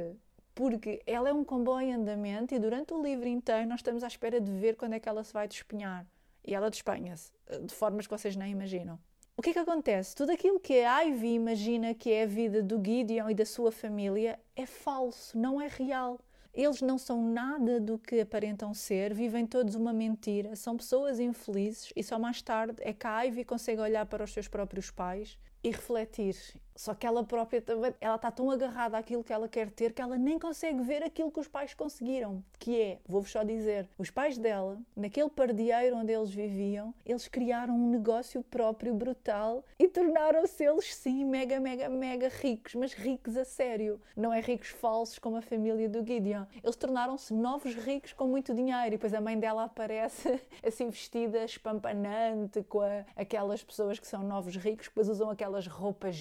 Porque 0.55 1.01
ela 1.07 1.29
é 1.29 1.33
um 1.33 1.45
comboio 1.45 1.87
em 1.87 1.95
andamento 1.95 2.53
e 2.53 2.59
durante 2.59 2.93
o 2.93 3.01
livro 3.01 3.29
inteiro 3.29 3.69
nós 3.69 3.79
estamos 3.79 4.03
à 4.03 4.09
espera 4.09 4.41
de 4.41 4.51
ver 4.51 4.75
quando 4.75 4.95
é 4.95 5.01
que 5.01 5.09
ela 5.09 5.23
se 5.23 5.33
vai 5.33 5.47
despenhar. 5.47 6.05
E 6.45 6.55
ela 6.55 6.71
despenha-se, 6.71 7.31
de 7.63 7.75
formas 7.75 8.07
que 8.07 8.11
vocês 8.11 8.35
nem 8.35 8.51
imaginam. 8.51 8.99
O 9.39 9.41
que 9.41 9.51
é 9.51 9.53
que 9.53 9.59
acontece? 9.61 10.17
Tudo 10.17 10.33
aquilo 10.33 10.59
que 10.59 10.81
a 10.81 11.03
Ivy 11.03 11.35
imagina 11.35 11.95
que 11.95 12.11
é 12.11 12.25
a 12.25 12.27
vida 12.27 12.61
do 12.61 12.75
Gideon 12.85 13.31
e 13.31 13.35
da 13.35 13.47
sua 13.47 13.71
família 13.71 14.37
é 14.57 14.67
falso, 14.67 15.39
não 15.39 15.61
é 15.61 15.69
real. 15.69 16.19
Eles 16.53 16.83
não 16.83 16.99
são 16.99 17.23
nada 17.23 17.81
do 17.81 18.01
que 18.01 18.21
aparentam 18.21 18.75
ser, 18.75 19.15
vivem 19.15 19.47
todos 19.47 19.77
uma 19.77 19.93
mentira, 19.93 20.57
são 20.57 20.77
pessoas 20.77 21.21
infelizes 21.21 21.93
e 21.95 22.03
só 22.03 22.19
mais 22.19 22.43
tarde 22.43 22.83
é 22.83 22.93
que 22.93 23.07
a 23.07 23.23
Ivy 23.23 23.45
consegue 23.45 23.81
olhar 23.81 24.05
para 24.07 24.25
os 24.25 24.33
seus 24.33 24.49
próprios 24.49 24.91
pais 24.91 25.39
e 25.63 25.71
refletir 25.71 26.35
só 26.79 26.95
que 26.95 27.05
ela 27.05 27.25
própria 27.25 27.61
também, 27.61 27.93
ela 28.01 28.15
está 28.15 28.31
tão 28.31 28.49
agarrada 28.53 28.97
àquilo 28.97 29.25
que 29.25 29.33
ela 29.33 29.49
quer 29.49 29.69
ter 29.69 29.93
que 29.93 30.01
ela 30.01 30.17
nem 30.17 30.39
consegue 30.39 30.81
ver 30.81 31.03
aquilo 31.03 31.29
que 31.29 31.41
os 31.41 31.49
pais 31.49 31.75
conseguiram. 31.75 32.41
Que 32.57 32.81
é, 32.81 32.99
vou-vos 33.05 33.33
só 33.33 33.43
dizer, 33.43 33.89
os 33.99 34.11
pais 34.13 34.39
dela, 34.39 34.79
naquele 34.95 35.29
pardieiro 35.29 35.97
onde 35.97 36.13
eles 36.13 36.31
viviam, 36.31 36.95
eles 37.05 37.27
criaram 37.27 37.75
um 37.75 37.91
negócio 37.91 38.45
próprio 38.45 38.95
brutal 38.95 39.65
e 39.77 39.89
tornaram-se 39.89 40.63
eles 40.63 40.95
sim 40.95 41.25
mega, 41.25 41.59
mega, 41.59 41.89
mega 41.89 42.29
ricos, 42.29 42.77
mas 42.77 42.93
ricos 42.93 43.37
a 43.37 43.45
sério. 43.45 44.01
Não 44.17 44.33
é 44.33 44.41
ricos 44.41 44.69
falsos 44.69 45.19
como 45.19 45.37
a 45.37 45.43
família 45.43 45.89
do 45.89 46.07
Gideon. 46.07 46.45
Eles 46.63 46.77
tornaram-se 46.77 47.35
novos 47.35 47.75
ricos 47.75 48.13
com 48.13 48.29
muito 48.29 48.55
dinheiro 48.55 48.87
e 48.87 48.91
depois 48.91 49.13
a 49.13 49.21
mãe 49.21 49.37
dela 49.37 49.65
aparece 49.65 50.41
assim 50.65 50.89
vestida 50.91 51.45
espampanante 51.45 52.63
com 52.69 52.83
a, 52.83 53.05
aquelas 53.17 53.65
pessoas 53.65 53.99
que 53.99 54.07
são 54.07 54.23
novos 54.23 54.55
ricos, 54.55 54.87
que 54.87 54.93
depois 54.95 55.09
usam 55.09 55.29
aquelas 55.29 55.67
roupas 55.67 56.15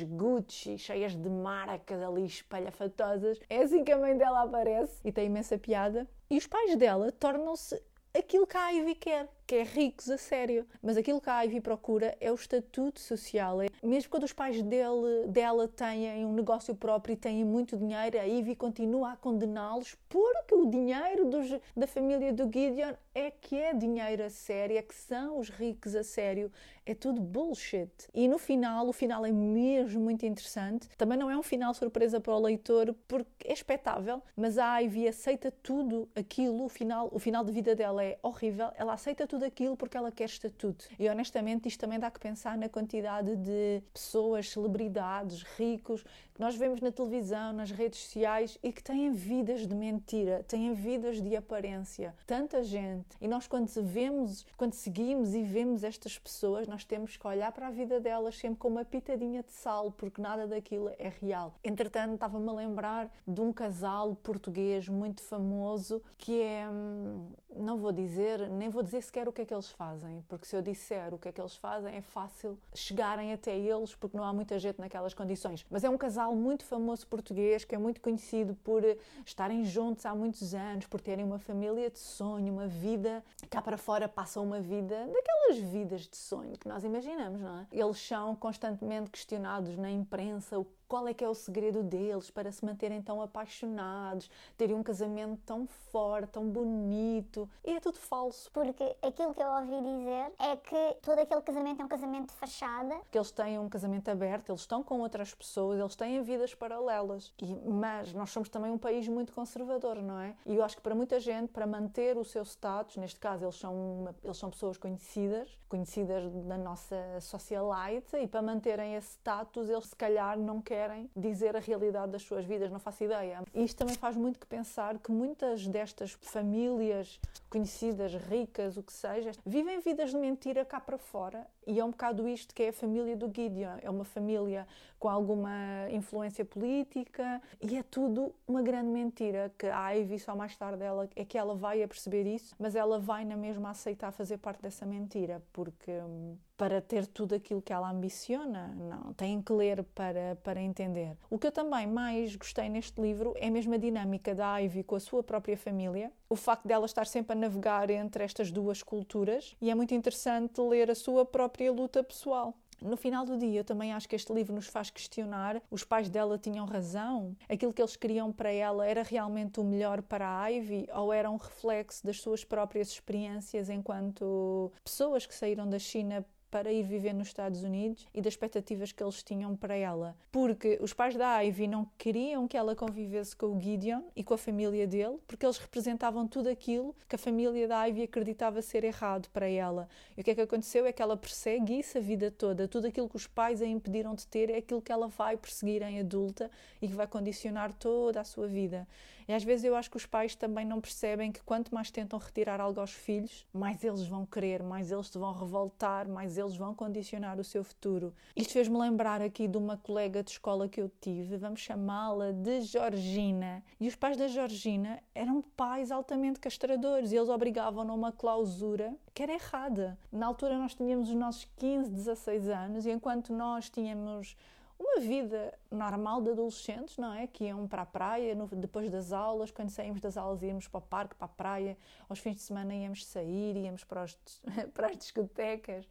Gucci, 0.47 0.77
cheias 0.77 1.13
de 1.13 1.29
marcas 1.29 2.01
ali 2.01 2.25
espalhafatosas. 2.25 3.37
É 3.49 3.61
assim 3.61 3.83
que 3.83 3.91
a 3.91 3.97
mãe 3.97 4.17
dela 4.17 4.43
aparece 4.43 5.01
e 5.03 5.11
tem 5.11 5.25
imensa 5.25 5.57
piada. 5.57 6.07
E 6.29 6.37
os 6.37 6.47
pais 6.47 6.75
dela 6.77 7.11
tornam-se 7.11 7.81
aquilo 8.17 8.47
que 8.47 8.55
a 8.55 8.69
Ivy 8.69 8.95
quer 8.95 9.27
que 9.47 9.55
é 9.55 9.63
ricos 9.63 10.09
a 10.09 10.17
sério. 10.17 10.67
Mas 10.83 10.97
aquilo 10.97 11.21
que 11.21 11.29
a 11.29 11.41
Ivy 11.41 11.61
procura 11.61 12.15
é 12.19 12.29
o 12.29 12.35
estatuto 12.35 12.99
social. 12.99 13.61
É, 13.61 13.67
mesmo 13.81 14.11
quando 14.11 14.23
os 14.23 14.33
pais 14.33 14.61
dele, 14.61 15.27
dela 15.27 15.67
têm 15.69 16.25
um 16.25 16.33
negócio 16.33 16.75
próprio 16.75 17.13
e 17.13 17.15
têm 17.15 17.45
muito 17.45 17.77
dinheiro, 17.77 18.19
a 18.19 18.23
Ivy 18.23 18.55
continua 18.55 19.13
a 19.13 19.15
condená-los 19.15 19.95
porque 20.09 20.53
o 20.53 20.69
dinheiro 20.69 21.25
dos, 21.25 21.47
da 21.75 21.87
família 21.87 22.33
do 22.33 22.43
Gideon 22.43 22.93
é 23.15 23.31
que 23.31 23.55
é 23.55 23.73
dinheiro 23.73 24.23
a 24.23 24.29
sério, 24.29 24.77
é 24.77 24.81
que 24.81 24.93
são 24.93 25.39
os 25.39 25.49
ricos 25.49 25.95
a 25.95 26.03
sério. 26.03 26.51
É 26.85 26.93
tudo 26.93 27.19
bullshit. 27.19 27.91
E 28.13 28.27
no 28.27 28.37
final, 28.37 28.87
o 28.87 28.93
final 28.93 29.25
é 29.25 29.31
mesmo 29.31 29.99
muito 29.99 30.25
interessante. 30.25 30.87
Também 30.97 31.17
não 31.17 31.29
é 31.29 31.37
um 31.37 31.43
final 31.43 31.73
surpresa 31.73 32.21
para 32.21 32.33
o 32.33 32.39
leitor 32.39 32.95
porque 33.07 33.47
é 33.47 33.53
espetável, 33.53 34.21
mas 34.35 34.57
a 34.57 34.77
Ivy 34.79 35.07
aceita 35.07 35.51
tudo 35.63 36.07
aquilo. 36.15 36.63
O 36.65 36.69
final, 36.69 37.09
o 37.11 37.19
final 37.19 37.43
de 37.43 37.51
vida 37.51 37.75
dela 37.75 38.03
é 38.03 38.17
horrível. 38.21 38.69
Ela 38.77 38.93
aceita 38.93 39.27
tudo 39.27 39.36
tudo 39.37 39.45
aquilo 39.45 39.77
porque 39.77 39.95
ela 39.95 40.11
quer 40.11 40.25
estatuto. 40.25 40.85
E 40.97 41.07
honestamente, 41.07 41.67
isto 41.67 41.79
também 41.79 41.99
dá 41.99 42.09
que 42.09 42.19
pensar 42.19 42.57
na 42.57 42.67
quantidade 42.67 43.35
de 43.35 43.83
pessoas, 43.93 44.49
celebridades, 44.49 45.43
ricos, 45.43 46.03
que 46.37 46.41
nós 46.41 46.55
vemos 46.55 46.79
na 46.81 46.91
televisão, 46.91 47.51
nas 47.51 47.71
redes 47.71 47.99
sociais 47.99 48.59
e 48.61 48.71
que 48.71 48.83
têm 48.83 49.11
vidas 49.11 49.65
de 49.65 49.73
mentira, 49.73 50.45
têm 50.47 50.71
vidas 50.71 51.19
de 51.19 51.35
aparência. 51.35 52.15
Tanta 52.27 52.63
gente. 52.63 53.17
E 53.19 53.27
nós, 53.27 53.47
quando 53.47 53.67
vemos, 53.81 54.45
quando 54.55 54.73
seguimos 54.73 55.33
e 55.33 55.41
vemos 55.41 55.83
estas 55.83 56.19
pessoas, 56.19 56.67
nós 56.67 56.85
temos 56.85 57.17
que 57.17 57.25
olhar 57.25 57.51
para 57.51 57.67
a 57.67 57.71
vida 57.71 57.99
delas 57.99 58.37
sempre 58.37 58.59
com 58.59 58.67
uma 58.67 58.85
pitadinha 58.85 59.41
de 59.41 59.51
sal, 59.51 59.91
porque 59.91 60.21
nada 60.21 60.45
daquilo 60.45 60.91
é 60.99 61.11
real. 61.19 61.55
Entretanto, 61.63 62.13
estava-me 62.13 62.47
a 62.49 62.53
lembrar 62.53 63.11
de 63.27 63.41
um 63.41 63.51
casal 63.51 64.15
português 64.15 64.87
muito 64.87 65.23
famoso 65.23 66.03
que 66.19 66.39
é. 66.39 66.69
Hum, 66.69 67.31
não 67.55 67.77
vou 67.77 67.91
dizer, 67.91 68.47
nem 68.49 68.69
vou 68.69 68.83
dizer 68.83 69.01
sequer 69.01 69.27
o 69.27 69.31
que 69.31 69.41
é 69.41 69.45
que 69.45 69.53
eles 69.53 69.71
fazem, 69.71 70.23
porque 70.27 70.45
se 70.45 70.55
eu 70.55 70.61
disser 70.61 71.11
o 71.11 71.17
que 71.17 71.29
é 71.29 71.31
que 71.31 71.41
eles 71.41 71.55
fazem 71.55 71.95
é 71.95 72.01
fácil 72.01 72.55
chegarem 72.73 73.33
até 73.33 73.57
eles, 73.57 73.95
porque 73.95 74.15
não 74.15 74.23
há 74.23 74.31
muita 74.31 74.59
gente 74.59 74.79
naquelas 74.79 75.15
condições. 75.15 75.65
Mas 75.69 75.83
é 75.83 75.89
um 75.89 75.97
casal 75.97 76.26
muito 76.35 76.63
famoso 76.65 77.07
português 77.07 77.63
que 77.63 77.75
é 77.75 77.77
muito 77.77 78.01
conhecido 78.01 78.55
por 78.63 78.83
estarem 79.25 79.63
juntos 79.65 80.05
há 80.05 80.13
muitos 80.15 80.53
anos, 80.53 80.85
por 80.87 81.01
terem 81.01 81.25
uma 81.25 81.39
família 81.39 81.89
de 81.89 81.99
sonho, 81.99 82.53
uma 82.53 82.67
vida 82.67 83.23
cá 83.49 83.61
para 83.61 83.77
fora 83.77 84.07
passam 84.07 84.43
uma 84.43 84.59
vida 84.59 85.07
daquelas 85.07 85.57
vidas 85.57 86.01
de 86.01 86.17
sonho 86.17 86.57
que 86.57 86.67
nós 86.67 86.83
imaginamos, 86.83 87.41
não 87.41 87.59
é? 87.59 87.67
Eles 87.71 87.99
são 87.99 88.35
constantemente 88.35 89.09
questionados 89.09 89.77
na 89.77 89.89
imprensa 89.89 90.59
o 90.59 90.65
qual 90.87 91.07
é 91.07 91.13
que 91.13 91.23
é 91.23 91.29
o 91.29 91.33
segredo 91.33 91.83
deles 91.83 92.31
para 92.31 92.51
se 92.51 92.63
manterem 92.65 93.01
tão 93.01 93.21
apaixonados, 93.21 94.29
terem 94.57 94.75
um 94.75 94.81
casamento 94.81 95.39
tão 95.45 95.67
forte, 95.67 96.29
tão 96.31 96.49
bonito? 96.49 97.49
E 97.63 97.71
é 97.71 97.79
tudo 97.79 97.97
falso. 97.97 98.49
Porque 98.51 98.95
aquilo 99.01 99.33
que 99.33 99.43
eu 99.43 99.47
ouvi 99.47 99.81
dizer 99.81 100.31
é 100.39 100.55
que 100.55 100.97
todo 101.01 101.19
aquele 101.19 101.41
casamento 101.41 101.81
é 101.81 101.85
um 101.85 101.87
casamento 101.87 102.27
de 102.29 102.35
fachada. 102.35 102.95
Que 103.11 103.17
eles 103.17 103.31
têm 103.31 103.59
um 103.59 103.69
casamento 103.69 104.09
aberto, 104.09 104.49
eles 104.49 104.61
estão 104.61 104.81
com 104.81 105.01
outras 105.01 105.33
pessoas, 105.33 105.79
eles 105.79 105.95
têm 105.95 106.21
vidas 106.23 106.55
paralelas. 106.55 107.33
E, 107.41 107.53
mas 107.69 108.13
nós 108.13 108.29
somos 108.29 108.47
também 108.47 108.71
um 108.71 108.77
país 108.77 109.07
muito 109.07 109.33
conservador, 109.33 110.01
não 110.01 110.19
é? 110.19 110.35
E 110.45 110.55
eu 110.55 110.63
acho 110.63 110.77
que 110.77 110.81
para 110.81 110.95
muita 110.95 111.19
gente, 111.19 111.49
para 111.51 111.67
manter 111.67 112.17
o 112.17 112.23
seu 112.23 112.43
status, 112.43 112.95
neste 112.97 113.19
caso 113.19 113.43
eles 113.43 113.55
são, 113.55 113.73
uma, 113.73 114.15
eles 114.23 114.37
são 114.37 114.49
pessoas 114.49 114.77
conhecidas, 114.77 115.57
conhecidas 115.67 116.31
da 116.45 116.57
nossa 116.57 116.95
socialite, 117.19 118.15
e 118.15 118.27
para 118.27 118.41
manterem 118.41 118.95
esse 118.95 119.11
status, 119.11 119.69
eles 119.69 119.87
se 119.87 119.95
calhar 119.95 120.37
não 120.39 120.61
querem 120.61 120.76
querem 120.77 121.09
dizer 121.15 121.55
a 121.55 121.59
realidade 121.59 122.11
das 122.11 122.21
suas 122.21 122.45
vidas, 122.45 122.71
não 122.71 122.77
faço 122.77 123.03
ideia. 123.03 123.41
Isto 123.55 123.79
também 123.79 123.95
faz 123.95 124.15
muito 124.15 124.39
que 124.39 124.45
pensar 124.45 124.99
que 124.99 125.11
muitas 125.11 125.65
destas 125.65 126.15
famílias 126.21 127.19
conhecidas, 127.49 128.13
ricas, 128.13 128.77
o 128.77 128.83
que 128.83 128.93
seja, 128.93 129.31
vivem 129.43 129.79
vidas 129.79 130.11
de 130.11 130.17
mentira 130.17 130.63
cá 130.63 130.79
para 130.79 130.99
fora. 130.99 131.47
E 131.67 131.79
é 131.79 131.83
um 131.83 131.91
bocado 131.91 132.27
isto 132.29 132.55
que 132.55 132.63
é 132.63 132.69
a 132.69 132.73
família 132.73 133.15
do 133.15 133.27
Gideon. 133.27 133.77
É 133.81 133.89
uma 133.89 134.05
família 134.05 134.65
com 134.97 135.09
alguma 135.09 135.87
influência 135.91 136.43
política 136.43 137.41
e 137.61 137.77
é 137.77 137.83
tudo 137.83 138.33
uma 138.47 138.61
grande 138.61 138.89
mentira 138.89 139.51
que 139.57 139.67
a 139.67 139.91
Ivy 139.91 140.17
só 140.17 140.35
mais 140.35 140.55
tarde 140.55 140.83
ela, 140.83 141.07
é 141.15 141.23
que 141.23 141.37
ela 141.37 141.55
vai 141.55 141.83
a 141.83 141.87
perceber 141.87 142.23
isso, 142.23 142.55
mas 142.57 142.75
ela 142.75 142.99
vai 142.99 143.23
na 143.23 143.35
mesma 143.35 143.69
aceitar 143.69 144.11
fazer 144.11 144.37
parte 144.37 144.61
dessa 144.61 144.85
mentira, 144.85 145.43
porque 145.53 145.91
hum, 145.91 146.35
para 146.57 146.81
ter 146.81 147.05
tudo 147.05 147.35
aquilo 147.35 147.61
que 147.61 147.71
ela 147.71 147.91
ambiciona, 147.91 148.69
não, 148.75 149.13
tem 149.13 149.41
que 149.41 149.53
ler 149.53 149.83
para, 149.93 150.35
para 150.43 150.59
entender. 150.59 151.15
O 151.29 151.37
que 151.37 151.45
eu 151.45 151.51
também 151.51 151.85
mais 151.85 152.35
gostei 152.35 152.67
neste 152.67 152.99
livro 152.99 153.33
é 153.37 153.49
mesmo 153.49 153.75
a 153.75 153.77
dinâmica 153.77 154.33
da 154.33 154.57
Ivy 154.57 154.83
com 154.83 154.95
a 154.95 154.99
sua 154.99 155.21
própria 155.21 155.55
família, 155.55 156.11
o 156.29 156.35
facto 156.35 156.67
dela 156.67 156.85
estar 156.85 157.07
sempre 157.07 157.33
a 157.33 157.39
navegar 157.39 157.89
entre 157.89 158.23
estas 158.23 158.51
duas 158.51 158.83
culturas 158.83 159.55
e 159.61 159.69
é 159.69 159.75
muito 159.75 159.93
interessante 159.93 160.59
ler 160.61 160.91
a 160.91 160.95
sua 160.95 161.25
própria 161.25 161.71
luta 161.71 162.03
pessoal. 162.03 162.53
No 162.81 162.95
final 162.95 163.25
do 163.25 163.37
dia, 163.37 163.61
eu 163.61 163.63
também 163.63 163.91
acho 163.91 164.07
que 164.07 164.15
este 164.15 164.31
livro 164.31 164.53
nos 164.53 164.67
faz 164.67 164.91
questionar: 164.91 165.61
os 165.71 165.83
pais 165.83 166.09
dela 166.09 166.37
tinham 166.37 166.65
razão? 166.65 167.35
Aquilo 167.49 167.73
que 167.73 167.81
eles 167.81 167.95
queriam 167.95 168.31
para 168.31 168.51
ela 168.51 168.85
era 168.85 169.01
realmente 169.01 169.59
o 169.59 169.63
melhor 169.63 170.01
para 170.03 170.41
a 170.41 170.47
Ivy 170.47 170.87
ou 170.93 171.11
era 171.11 171.29
um 171.29 171.37
reflexo 171.37 172.05
das 172.05 172.21
suas 172.21 172.43
próprias 172.43 172.89
experiências 172.89 173.69
enquanto 173.69 174.71
pessoas 174.83 175.25
que 175.25 175.33
saíram 175.33 175.67
da 175.67 175.79
China 175.79 176.23
para 176.49 176.71
ir 176.71 176.83
viver 176.83 177.13
nos 177.13 177.27
Estados 177.27 177.63
Unidos 177.63 178.07
e 178.13 178.21
das 178.21 178.33
expectativas 178.33 178.91
que 178.91 179.03
eles 179.03 179.21
tinham 179.23 179.55
para 179.55 179.75
ela. 179.75 180.15
Porque 180.31 180.77
os 180.81 180.93
pais 180.93 181.15
da 181.15 181.39
Ivy 181.39 181.67
não 181.67 181.89
queriam 181.97 182.47
que 182.47 182.57
ela 182.57 182.75
convivesse 182.75 183.35
com 183.35 183.47
o 183.47 183.61
Gideon 183.61 184.03
e 184.15 184.23
com 184.23 184.33
a 184.33 184.37
família 184.37 184.87
dele, 184.87 185.17
porque 185.27 185.45
eles 185.45 185.57
representavam 185.57 186.27
tudo 186.27 186.49
aquilo 186.49 186.95
que 187.07 187.15
a 187.15 187.19
família 187.19 187.67
da 187.67 187.85
Ivy 187.85 188.03
acreditava 188.03 188.61
ser 188.61 188.83
errado 188.83 189.29
para 189.29 189.47
ela. 189.47 189.87
E 190.15 190.21
o 190.21 190.23
que 190.23 190.31
é 190.31 190.35
que 190.35 190.41
aconteceu 190.41 190.85
é 190.85 190.91
que 190.91 191.01
ela 191.01 191.17
persegue 191.17 191.79
isso 191.79 191.97
a 191.97 192.01
vida 192.01 192.31
toda. 192.31 192.67
Tudo 192.67 192.87
aquilo 192.87 193.09
que 193.09 193.15
os 193.15 193.27
pais 193.27 193.61
a 193.61 193.65
impediram 193.65 194.15
de 194.15 194.25
ter 194.27 194.49
é 194.49 194.57
aquilo 194.57 194.81
que 194.81 194.91
ela 194.91 195.07
vai 195.07 195.37
perseguir 195.37 195.81
em 195.81 195.99
adulta 195.99 196.49
e 196.81 196.87
que 196.87 196.93
vai 196.93 197.07
condicionar 197.07 197.73
toda 197.73 198.21
a 198.21 198.23
sua 198.23 198.47
vida. 198.47 198.87
E 199.27 199.33
às 199.33 199.43
vezes 199.43 199.65
eu 199.65 199.75
acho 199.75 199.91
que 199.91 199.97
os 199.97 200.05
pais 200.05 200.35
também 200.35 200.65
não 200.65 200.79
percebem 200.79 201.33
que 201.33 201.43
quanto 201.43 201.75
mais 201.75 201.91
tentam 201.91 202.17
retirar 202.17 202.61
algo 202.61 202.79
aos 202.79 202.93
filhos, 202.93 203.45
mais 203.51 203.83
eles 203.83 204.07
vão 204.07 204.25
querer, 204.25 204.63
mais 204.63 204.89
eles 204.89 205.07
se 205.07 205.17
vão 205.17 205.33
revoltar, 205.33 206.07
mais 206.07 206.36
eles 206.37 206.55
vão 206.55 206.73
condicionar 206.73 207.39
o 207.39 207.43
seu 207.43 207.63
futuro. 207.63 208.13
Isto 208.35 208.53
fez-me 208.53 208.77
lembrar 208.77 209.21
aqui 209.21 209.47
de 209.47 209.57
uma 209.57 209.77
colega 209.77 210.23
de 210.23 210.31
escola 210.31 210.69
que 210.69 210.81
eu 210.81 210.89
tive, 211.01 211.37
vamos 211.37 211.59
chamá-la 211.59 212.31
de 212.31 212.61
Georgina. 212.61 213.63
E 213.79 213.87
os 213.87 213.95
pais 213.95 214.17
da 214.17 214.27
Georgina 214.27 215.01
eram 215.13 215.41
pais 215.55 215.91
altamente 215.91 216.39
castradores 216.39 217.11
e 217.11 217.15
eles 217.15 217.29
obrigavam-na 217.29 217.91
a 217.91 217.95
uma 217.95 218.11
clausura 218.11 218.93
que 219.13 219.23
era 219.23 219.33
errada. 219.33 219.97
Na 220.11 220.27
altura 220.27 220.57
nós 220.57 220.75
tínhamos 220.75 221.09
os 221.09 221.15
nossos 221.15 221.45
15, 221.57 221.89
16 221.89 222.49
anos 222.49 222.85
e 222.85 222.91
enquanto 222.91 223.33
nós 223.33 223.69
tínhamos 223.69 224.35
uma 224.79 224.99
vida 224.99 225.53
normal 225.71 226.21
de 226.21 226.31
adolescentes, 226.31 226.97
não 226.97 227.13
é? 227.13 227.27
Que 227.27 227.45
iam 227.45 227.67
para 227.67 227.81
a 227.81 227.85
praia 227.85 228.35
no, 228.35 228.47
depois 228.47 228.89
das 228.89 229.11
aulas, 229.11 229.51
quando 229.51 229.69
saímos 229.69 229.99
das 229.99 230.17
aulas 230.17 230.41
íamos 230.43 230.67
para 230.67 230.77
o 230.77 230.81
parque, 230.81 231.15
para 231.15 231.25
a 231.25 231.29
praia, 231.29 231.77
aos 232.07 232.19
fins 232.19 232.35
de 232.35 232.41
semana 232.41 232.73
íamos 232.73 233.05
sair, 233.05 233.55
íamos 233.57 233.83
para, 233.83 234.03
os, 234.03 234.17
para 234.73 234.87
as 234.87 234.97
discotecas. 234.97 235.87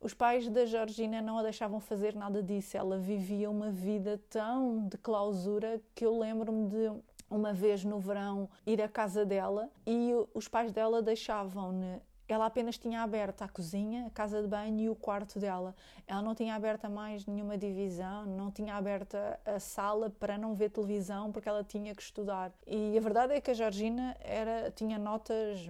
Os 0.00 0.14
pais 0.14 0.48
da 0.48 0.64
Georgina 0.64 1.20
não 1.20 1.38
a 1.38 1.42
deixavam 1.42 1.80
fazer 1.80 2.14
nada 2.14 2.42
disso, 2.42 2.76
ela 2.76 2.98
vivia 2.98 3.50
uma 3.50 3.70
vida 3.70 4.20
tão 4.30 4.86
de 4.86 4.96
clausura 4.96 5.80
que 5.94 6.06
eu 6.06 6.16
lembro-me 6.16 6.68
de 6.68 7.02
uma 7.30 7.52
vez 7.52 7.84
no 7.84 7.98
verão 7.98 8.48
ir 8.64 8.80
à 8.80 8.88
casa 8.88 9.24
dela 9.24 9.68
e 9.86 10.12
os 10.32 10.48
pais 10.48 10.72
dela 10.72 11.02
deixavam-ne 11.02 12.00
ela 12.32 12.46
apenas 12.46 12.76
tinha 12.76 13.02
aberta 13.02 13.44
a 13.44 13.48
cozinha, 13.48 14.06
a 14.06 14.10
casa 14.10 14.42
de 14.42 14.48
banho 14.48 14.78
e 14.80 14.88
o 14.88 14.94
quarto 14.94 15.38
dela. 15.38 15.74
Ela 16.06 16.22
não 16.22 16.34
tinha 16.34 16.54
aberta 16.54 16.88
mais 16.88 17.26
nenhuma 17.26 17.56
divisão, 17.56 18.26
não 18.26 18.50
tinha 18.50 18.74
aberta 18.74 19.40
a 19.44 19.58
sala 19.58 20.10
para 20.10 20.36
não 20.36 20.54
ver 20.54 20.70
televisão 20.70 21.32
porque 21.32 21.48
ela 21.48 21.64
tinha 21.64 21.94
que 21.94 22.02
estudar. 22.02 22.52
E 22.66 22.96
a 22.96 23.00
verdade 23.00 23.34
é 23.34 23.40
que 23.40 23.50
a 23.50 23.54
Georgina 23.54 24.16
era, 24.20 24.70
tinha 24.70 24.98
notas 24.98 25.66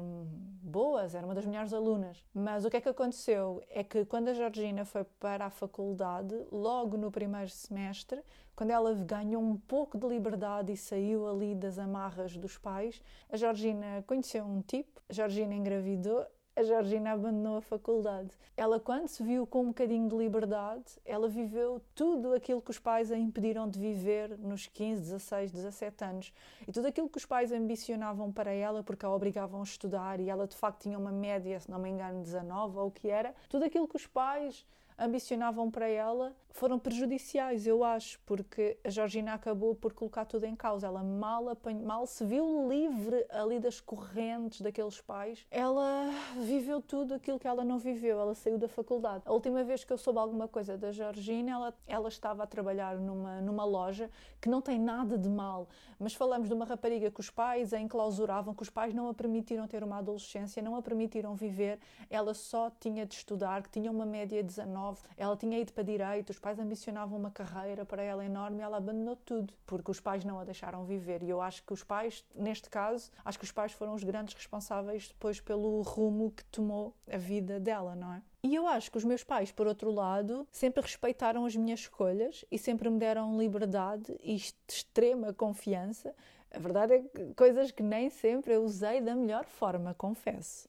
boas, 0.62 1.14
era 1.14 1.26
uma 1.26 1.34
das 1.34 1.46
melhores 1.46 1.72
alunas. 1.72 2.24
Mas 2.34 2.64
o 2.64 2.70
que 2.70 2.76
é 2.76 2.80
que 2.80 2.88
aconteceu? 2.88 3.62
É 3.70 3.84
que 3.84 4.04
quando 4.04 4.28
a 4.28 4.34
Georgina 4.34 4.84
foi 4.84 5.04
para 5.04 5.46
a 5.46 5.50
faculdade, 5.50 6.34
logo 6.50 6.96
no 6.96 7.10
primeiro 7.10 7.50
semestre, 7.50 8.22
quando 8.58 8.72
ela 8.72 8.92
ganhou 8.92 9.40
um 9.40 9.56
pouco 9.56 9.96
de 9.96 10.04
liberdade 10.08 10.72
e 10.72 10.76
saiu 10.76 11.28
ali 11.28 11.54
das 11.54 11.78
amarras 11.78 12.36
dos 12.36 12.58
pais, 12.58 13.00
a 13.30 13.36
Georgina 13.36 14.02
conheceu 14.04 14.44
um 14.44 14.60
tipo, 14.60 15.00
a 15.08 15.12
Georgina 15.12 15.54
engravidou, 15.54 16.26
a 16.56 16.64
Georgina 16.64 17.12
abandonou 17.12 17.58
a 17.58 17.62
faculdade. 17.62 18.30
Ela, 18.56 18.80
quando 18.80 19.06
se 19.06 19.22
viu 19.22 19.46
com 19.46 19.60
um 19.62 19.66
bocadinho 19.68 20.08
de 20.08 20.16
liberdade, 20.16 20.98
ela 21.04 21.28
viveu 21.28 21.80
tudo 21.94 22.34
aquilo 22.34 22.60
que 22.60 22.72
os 22.72 22.80
pais 22.80 23.12
a 23.12 23.16
impediram 23.16 23.68
de 23.70 23.78
viver 23.78 24.36
nos 24.36 24.66
15, 24.66 25.02
16, 25.02 25.52
17 25.52 26.04
anos. 26.04 26.32
E 26.66 26.72
tudo 26.72 26.88
aquilo 26.88 27.08
que 27.08 27.18
os 27.18 27.24
pais 27.24 27.52
ambicionavam 27.52 28.32
para 28.32 28.50
ela, 28.50 28.82
porque 28.82 29.06
a 29.06 29.10
obrigavam 29.10 29.60
a 29.60 29.62
estudar 29.62 30.18
e 30.18 30.28
ela 30.28 30.48
de 30.48 30.56
facto 30.56 30.82
tinha 30.82 30.98
uma 30.98 31.12
média, 31.12 31.60
se 31.60 31.70
não 31.70 31.78
me 31.78 31.90
engano, 31.90 32.24
19 32.24 32.76
ou 32.76 32.88
o 32.88 32.90
que 32.90 33.08
era, 33.08 33.32
tudo 33.48 33.64
aquilo 33.64 33.86
que 33.86 33.94
os 33.94 34.08
pais 34.08 34.66
ambicionavam 34.98 35.70
para 35.70 35.88
ela 35.88 36.34
foram 36.50 36.78
prejudiciais, 36.78 37.66
eu 37.66 37.84
acho, 37.84 38.18
porque 38.26 38.78
a 38.84 38.90
Georgina 38.90 39.34
acabou 39.34 39.74
por 39.74 39.92
colocar 39.92 40.24
tudo 40.24 40.44
em 40.44 40.56
causa. 40.56 40.86
Ela 40.86 41.02
mal, 41.02 41.48
apanhou, 41.48 41.84
mal 41.84 42.06
se 42.06 42.24
viu 42.24 42.68
livre 42.68 43.24
ali 43.30 43.60
das 43.60 43.80
correntes 43.80 44.60
daqueles 44.60 45.00
pais. 45.00 45.46
Ela 45.50 46.10
viveu 46.36 46.80
tudo 46.80 47.14
aquilo 47.14 47.38
que 47.38 47.46
ela 47.46 47.64
não 47.64 47.78
viveu. 47.78 48.18
Ela 48.18 48.34
saiu 48.34 48.58
da 48.58 48.68
faculdade. 48.68 49.22
A 49.26 49.32
última 49.32 49.62
vez 49.62 49.84
que 49.84 49.92
eu 49.92 49.98
soube 49.98 50.18
alguma 50.18 50.48
coisa 50.48 50.76
da 50.76 50.90
Georgina, 50.90 51.52
ela, 51.52 51.74
ela 51.86 52.08
estava 52.08 52.42
a 52.42 52.46
trabalhar 52.46 52.96
numa, 52.96 53.40
numa 53.40 53.64
loja 53.64 54.10
que 54.40 54.48
não 54.48 54.60
tem 54.60 54.78
nada 54.78 55.18
de 55.18 55.28
mal, 55.28 55.68
mas 55.98 56.14
falamos 56.14 56.48
de 56.48 56.54
uma 56.54 56.64
rapariga 56.64 57.10
que 57.10 57.20
os 57.20 57.30
pais 57.30 57.72
a 57.72 57.80
enclausuravam, 57.80 58.54
que 58.54 58.62
os 58.62 58.70
pais 58.70 58.94
não 58.94 59.08
a 59.08 59.14
permitiram 59.14 59.66
ter 59.66 59.82
uma 59.82 59.98
adolescência, 59.98 60.62
não 60.62 60.76
a 60.76 60.82
permitiram 60.82 61.34
viver. 61.34 61.78
Ela 62.08 62.34
só 62.34 62.70
tinha 62.80 63.04
de 63.04 63.14
estudar, 63.14 63.62
que 63.62 63.70
tinha 63.70 63.90
uma 63.90 64.06
média 64.06 64.42
19, 64.42 65.00
ela 65.16 65.36
tinha 65.36 65.58
ido 65.58 65.72
para 65.72 65.82
direito, 65.82 66.30
os 66.30 66.38
pais 66.48 66.58
ambicionavam 66.58 67.18
uma 67.18 67.30
carreira 67.30 67.84
para 67.84 68.02
ela 68.02 68.24
enorme 68.24 68.60
e 68.60 68.62
ela 68.62 68.78
abandonou 68.78 69.16
tudo, 69.16 69.52
porque 69.66 69.90
os 69.90 70.00
pais 70.00 70.24
não 70.24 70.38
a 70.38 70.44
deixaram 70.44 70.82
viver. 70.86 71.22
E 71.22 71.28
eu 71.28 71.42
acho 71.42 71.62
que 71.62 71.74
os 71.74 71.84
pais, 71.84 72.24
neste 72.34 72.70
caso, 72.70 73.10
acho 73.22 73.38
que 73.38 73.44
os 73.44 73.52
pais 73.52 73.72
foram 73.72 73.92
os 73.92 74.02
grandes 74.02 74.32
responsáveis 74.32 75.08
depois 75.08 75.40
pelo 75.40 75.82
rumo 75.82 76.30
que 76.30 76.42
tomou 76.44 76.94
a 77.10 77.18
vida 77.18 77.60
dela, 77.60 77.94
não 77.94 78.14
é? 78.14 78.22
E 78.42 78.54
eu 78.54 78.66
acho 78.66 78.90
que 78.90 78.96
os 78.96 79.04
meus 79.04 79.22
pais, 79.22 79.52
por 79.52 79.66
outro 79.66 79.90
lado, 79.90 80.48
sempre 80.50 80.80
respeitaram 80.80 81.44
as 81.44 81.54
minhas 81.54 81.80
escolhas 81.80 82.46
e 82.50 82.58
sempre 82.58 82.88
me 82.88 82.98
deram 82.98 83.38
liberdade 83.38 84.18
e 84.22 84.34
extrema 84.34 85.34
confiança. 85.34 86.14
A 86.50 86.58
verdade 86.58 86.94
é 86.94 87.00
que 87.00 87.34
coisas 87.34 87.70
que 87.70 87.82
nem 87.82 88.08
sempre 88.08 88.54
eu 88.54 88.64
usei 88.64 89.02
da 89.02 89.14
melhor 89.14 89.44
forma, 89.44 89.92
confesso. 89.92 90.66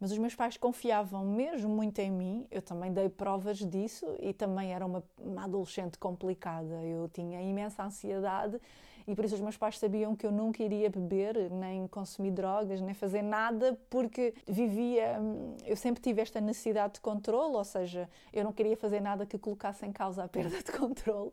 Mas 0.00 0.10
os 0.12 0.18
meus 0.18 0.34
pais 0.34 0.56
confiavam 0.56 1.22
mesmo 1.24 1.68
muito 1.68 1.98
em 1.98 2.10
mim, 2.10 2.46
eu 2.50 2.62
também 2.62 2.90
dei 2.90 3.10
provas 3.10 3.58
disso 3.58 4.06
e 4.18 4.32
também 4.32 4.72
era 4.72 4.86
uma, 4.86 5.04
uma 5.18 5.44
adolescente 5.44 5.98
complicada. 5.98 6.82
Eu 6.82 7.06
tinha 7.10 7.42
imensa 7.42 7.84
ansiedade 7.84 8.58
e 9.10 9.14
por 9.16 9.24
isso 9.24 9.34
os 9.34 9.40
meus 9.40 9.56
pais 9.56 9.76
sabiam 9.76 10.14
que 10.14 10.24
eu 10.24 10.30
nunca 10.30 10.62
iria 10.62 10.88
beber, 10.88 11.50
nem 11.50 11.88
consumir 11.88 12.30
drogas, 12.30 12.80
nem 12.80 12.94
fazer 12.94 13.22
nada, 13.22 13.76
porque 13.90 14.32
vivia. 14.46 15.18
Eu 15.66 15.74
sempre 15.74 16.00
tive 16.00 16.22
esta 16.22 16.40
necessidade 16.40 16.94
de 16.94 17.00
controle, 17.00 17.56
ou 17.56 17.64
seja, 17.64 18.08
eu 18.32 18.44
não 18.44 18.52
queria 18.52 18.76
fazer 18.76 19.00
nada 19.00 19.26
que 19.26 19.36
colocasse 19.36 19.84
em 19.84 19.90
causa 19.90 20.22
a 20.22 20.28
perda 20.28 20.56
de 20.62 20.70
controle. 20.70 21.32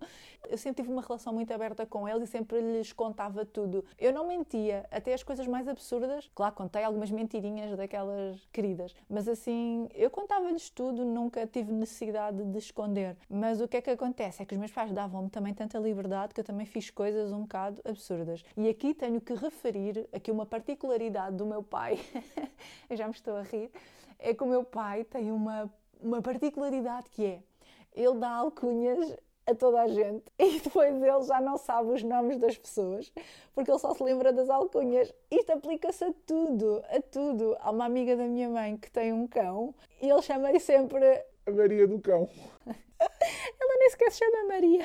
Eu 0.50 0.58
sempre 0.58 0.82
tive 0.82 0.92
uma 0.92 1.04
relação 1.04 1.32
muito 1.32 1.54
aberta 1.54 1.86
com 1.86 2.10
eles 2.10 2.24
e 2.24 2.32
sempre 2.32 2.60
lhes 2.60 2.92
contava 2.92 3.46
tudo. 3.46 3.86
Eu 4.00 4.12
não 4.12 4.28
mentia, 4.28 4.88
até 4.90 5.14
as 5.14 5.22
coisas 5.22 5.46
mais 5.46 5.68
absurdas. 5.68 6.32
Claro, 6.34 6.56
contei 6.56 6.84
algumas 6.84 7.12
mentirinhas 7.12 7.78
daquelas 7.78 8.44
queridas, 8.52 8.96
mas 9.08 9.28
assim, 9.28 9.88
eu 9.94 10.10
contava-lhes 10.10 10.70
tudo, 10.72 11.06
nunca 11.06 11.46
tive 11.46 11.72
necessidade 11.72 12.44
de 12.44 12.58
esconder. 12.58 13.16
Mas 13.30 13.62
o 13.62 13.68
que 13.68 13.78
é 13.78 13.82
que 13.82 13.92
acontece? 13.92 14.42
É 14.42 14.46
que 14.46 14.56
os 14.56 14.60
meus 14.60 14.72
pais 14.72 14.92
davam-me 14.92 15.30
também 15.30 15.54
tanta 15.54 15.78
liberdade 15.78 16.34
que 16.34 16.40
eu 16.40 16.46
também 16.46 16.66
fiz 16.66 16.90
coisas 16.90 17.32
um 17.32 17.42
bocado 17.42 17.67
absurdas. 17.86 18.44
E 18.56 18.70
aqui 18.70 18.94
tenho 18.94 19.20
que 19.20 19.34
referir 19.34 20.08
aqui 20.14 20.32
uma 20.32 20.46
particularidade 20.46 21.36
do 21.36 21.46
meu 21.46 21.64
pai, 21.64 22.00
eu 22.90 22.96
já 22.96 23.06
me 23.08 23.14
estou 23.14 23.36
a 23.36 23.42
rir, 23.42 23.72
é 24.20 24.34
que 24.34 24.44
o 24.44 24.48
meu 24.48 24.64
pai 24.64 25.04
tem 25.04 25.32
uma, 25.32 25.72
uma 26.02 26.22
particularidade 26.22 27.10
que 27.10 27.26
é, 27.26 27.44
ele 27.94 28.16
dá 28.16 28.30
alcunhas 28.30 29.16
a 29.46 29.56
toda 29.56 29.82
a 29.82 29.88
gente 29.88 30.26
e 30.38 30.60
depois 30.60 30.94
ele 31.02 31.22
já 31.24 31.40
não 31.40 31.58
sabe 31.58 31.92
os 31.92 32.04
nomes 32.04 32.38
das 32.38 32.58
pessoas 32.58 33.12
porque 33.54 33.72
ele 33.72 33.80
só 33.80 33.94
se 33.94 34.04
lembra 34.04 34.34
das 34.34 34.50
alcunhas. 34.50 35.14
Isto 35.32 35.54
aplica-se 35.54 36.04
a 36.04 36.14
tudo, 36.26 36.84
a 36.90 37.02
tudo. 37.02 37.56
Há 37.60 37.72
uma 37.72 37.86
amiga 37.86 38.16
da 38.16 38.26
minha 38.26 38.50
mãe 38.50 38.78
que 38.78 38.92
tem 38.92 39.14
um 39.14 39.26
cão 39.26 39.74
e 40.02 40.10
ele 40.10 40.22
chama-lhe 40.22 40.60
sempre 40.60 41.26
a 41.46 41.52
Maria 41.52 41.88
do 41.88 42.00
Cão. 42.00 42.30
Ela 43.00 43.78
nem 43.80 43.90
sequer 43.90 44.12
se 44.12 44.20
chama 44.20 44.48
Maria. 44.48 44.84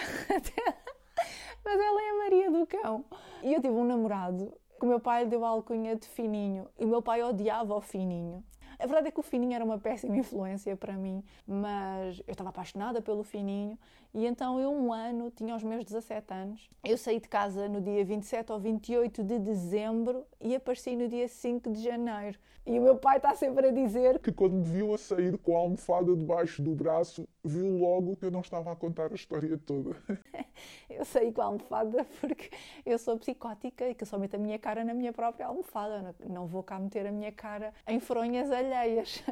Mas 1.65 1.81
ela 1.81 2.03
é 2.03 2.11
a 2.11 2.19
Maria 2.19 2.51
do 2.51 2.67
Cão. 2.67 3.05
E 3.43 3.53
eu 3.53 3.61
tive 3.61 3.75
um 3.75 3.85
namorado 3.85 4.53
que 4.79 4.85
o 4.85 4.89
meu 4.89 5.01
pai 5.01 5.25
lhe 5.25 5.31
deu 5.31 5.45
a 5.45 5.49
alcunha 5.49 5.95
de 5.97 6.07
Fininho 6.09 6.69
e 6.79 6.85
o 6.85 6.89
meu 6.89 7.01
pai 7.01 7.23
odiava 7.23 7.75
o 7.75 7.81
Fininho. 7.81 8.43
A 8.79 8.87
verdade 8.87 9.09
é 9.09 9.11
que 9.13 9.21
o 9.21 9.23
Fininho 9.23 9.55
era 9.55 9.65
uma 9.65 9.79
péssima 9.79 10.17
influência 10.17 10.77
para 10.77 10.95
mim, 10.95 11.23
mas 11.47 12.21
eu 12.27 12.33
estava 12.33 12.51
apaixonada 12.51 13.01
pelo 13.01 13.23
Fininho 13.23 13.79
e 14.15 14.27
então 14.27 14.61
eu, 14.61 14.71
um 14.71 14.93
ano, 14.93 15.31
tinha 15.31 15.55
os 15.55 15.63
meus 15.63 15.85
17 15.85 16.35
anos, 16.35 16.69
eu 16.85 16.99
saí 16.99 17.19
de 17.19 17.29
casa 17.29 17.69
no 17.69 17.81
dia 17.81 18.05
27 18.05 18.53
ou 18.53 18.59
28 18.59 19.23
de 19.23 19.39
dezembro 19.39 20.27
e 20.41 20.55
apareci 20.55 20.95
no 20.97 21.09
dia 21.09 21.27
5 21.29 21.71
de 21.71 21.83
janeiro. 21.83 22.39
E 22.67 22.79
o 22.79 22.83
meu 22.83 22.97
pai 22.97 23.17
está 23.17 23.35
sempre 23.35 23.69
a 23.69 23.71
dizer 23.71 24.19
que 24.19 24.31
quando 24.31 24.55
me 24.55 24.65
viu 24.65 24.93
a 24.93 24.99
sair 24.99 25.39
com 25.39 25.57
a 25.57 25.61
almofada 25.61 26.15
debaixo 26.15 26.61
do 26.61 26.75
braço, 26.75 27.27
viu 27.45 27.77
logo 27.77 28.17
que 28.17 28.25
eu 28.25 28.31
não 28.31 28.41
estava 28.41 28.73
a 28.73 28.77
contar 28.77 29.11
a 29.11 29.15
história 29.15 29.59
toda. 29.59 29.97
eu 30.89 31.05
saí 31.05 31.33
com 31.33 31.43
a 31.43 31.47
almofada 31.47 32.07
porque 32.21 32.51
eu 32.87 32.99
sou 32.99 33.19
psicótica 33.19 33.89
e 33.89 33.95
que 33.95 34.05
só 34.05 34.19
meto 34.19 34.35
a 34.37 34.39
minha 34.39 34.59
cara 34.59 34.85
na 34.85 34.95
minha 34.95 35.13
própria 35.13 35.47
almofada. 35.47 36.15
Não 36.29 36.47
vou 36.47 36.63
cá 36.63 36.79
meter 36.79 37.07
a 37.07 37.13
minha 37.13 37.33
cara 37.33 37.75
em 37.87 37.99
fronhas 37.99 38.51
alheias. 38.51 39.23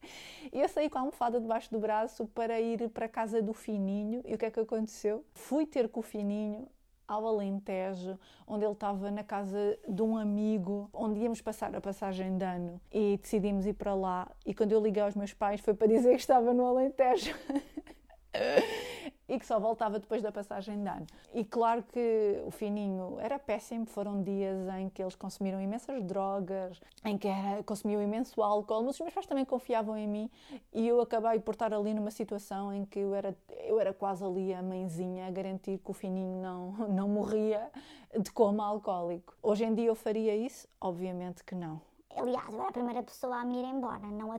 eu 0.52 0.68
saí 0.68 0.88
com 0.88 0.98
a 0.98 1.02
almofada 1.02 1.40
debaixo 1.40 1.70
do 1.70 1.78
braço 1.78 2.26
para 2.26 2.60
ir 2.60 2.88
para 2.90 3.06
a 3.06 3.08
casa 3.08 3.42
do 3.42 3.52
Fininho. 3.52 4.22
E 4.24 4.34
o 4.34 4.38
que 4.38 4.46
é 4.46 4.50
que 4.50 4.60
aconteceu? 4.60 5.24
Fui 5.34 5.66
ter 5.66 5.88
com 5.88 6.00
o 6.00 6.02
Fininho 6.02 6.66
ao 7.08 7.26
Alentejo, 7.26 8.18
onde 8.46 8.64
ele 8.64 8.74
estava 8.74 9.10
na 9.10 9.24
casa 9.24 9.78
de 9.88 10.02
um 10.02 10.16
amigo, 10.16 10.90
onde 10.92 11.20
íamos 11.20 11.40
passar 11.40 11.74
a 11.74 11.80
passagem 11.80 12.36
de 12.36 12.44
ano 12.44 12.80
e 12.92 13.18
decidimos 13.20 13.66
ir 13.66 13.72
para 13.72 13.94
lá. 13.94 14.30
E 14.44 14.54
quando 14.54 14.72
eu 14.72 14.80
liguei 14.80 15.02
aos 15.02 15.16
meus 15.16 15.32
pais 15.32 15.60
foi 15.62 15.72
para 15.72 15.86
dizer 15.86 16.10
que 16.10 16.20
estava 16.20 16.52
no 16.52 16.66
Alentejo. 16.66 17.34
e 19.28 19.38
que 19.38 19.46
só 19.46 19.60
voltava 19.60 19.98
depois 19.98 20.22
da 20.22 20.32
passagem 20.32 20.82
de 20.82 20.88
ano. 20.88 21.06
E 21.34 21.44
claro 21.44 21.82
que 21.82 22.42
o 22.46 22.50
fininho 22.50 23.18
era 23.20 23.38
péssimo, 23.38 23.84
foram 23.86 24.22
dias 24.22 24.56
em 24.78 24.88
que 24.88 25.02
eles 25.02 25.14
consumiram 25.14 25.60
imensas 25.60 26.02
drogas, 26.02 26.80
em 27.04 27.18
que 27.18 27.28
era, 27.28 27.62
consumiam 27.62 28.02
imenso 28.02 28.42
álcool, 28.42 28.82
mas 28.84 28.94
os 28.94 29.00
meus 29.00 29.14
pais 29.14 29.26
também 29.26 29.44
confiavam 29.44 29.96
em 29.96 30.08
mim 30.08 30.30
e 30.72 30.86
eu 30.88 31.00
acabei 31.00 31.38
por 31.40 31.52
estar 31.52 31.74
ali 31.74 31.92
numa 31.92 32.10
situação 32.10 32.72
em 32.72 32.84
que 32.84 32.98
eu 32.98 33.14
era, 33.14 33.36
eu 33.64 33.78
era 33.78 33.92
quase 33.92 34.24
ali 34.24 34.54
a 34.54 34.62
mãezinha 34.62 35.26
a 35.26 35.30
garantir 35.30 35.78
que 35.78 35.90
o 35.90 35.94
fininho 35.94 36.40
não, 36.40 36.72
não 36.88 37.08
morria 37.08 37.70
de 38.18 38.30
coma 38.32 38.64
alcoólico. 38.64 39.36
Hoje 39.42 39.64
em 39.64 39.74
dia 39.74 39.86
eu 39.86 39.94
faria 39.94 40.34
isso? 40.34 40.66
Obviamente 40.80 41.44
que 41.44 41.54
não. 41.54 41.87
Aliás, 42.16 42.52
eu 42.52 42.60
era 42.60 42.68
a 42.68 42.72
primeira 42.72 43.02
pessoa 43.02 43.36
a 43.36 43.44
me 43.44 43.58
ir 43.58 43.64
embora, 43.64 44.06
não 44.08 44.32
a 44.32 44.38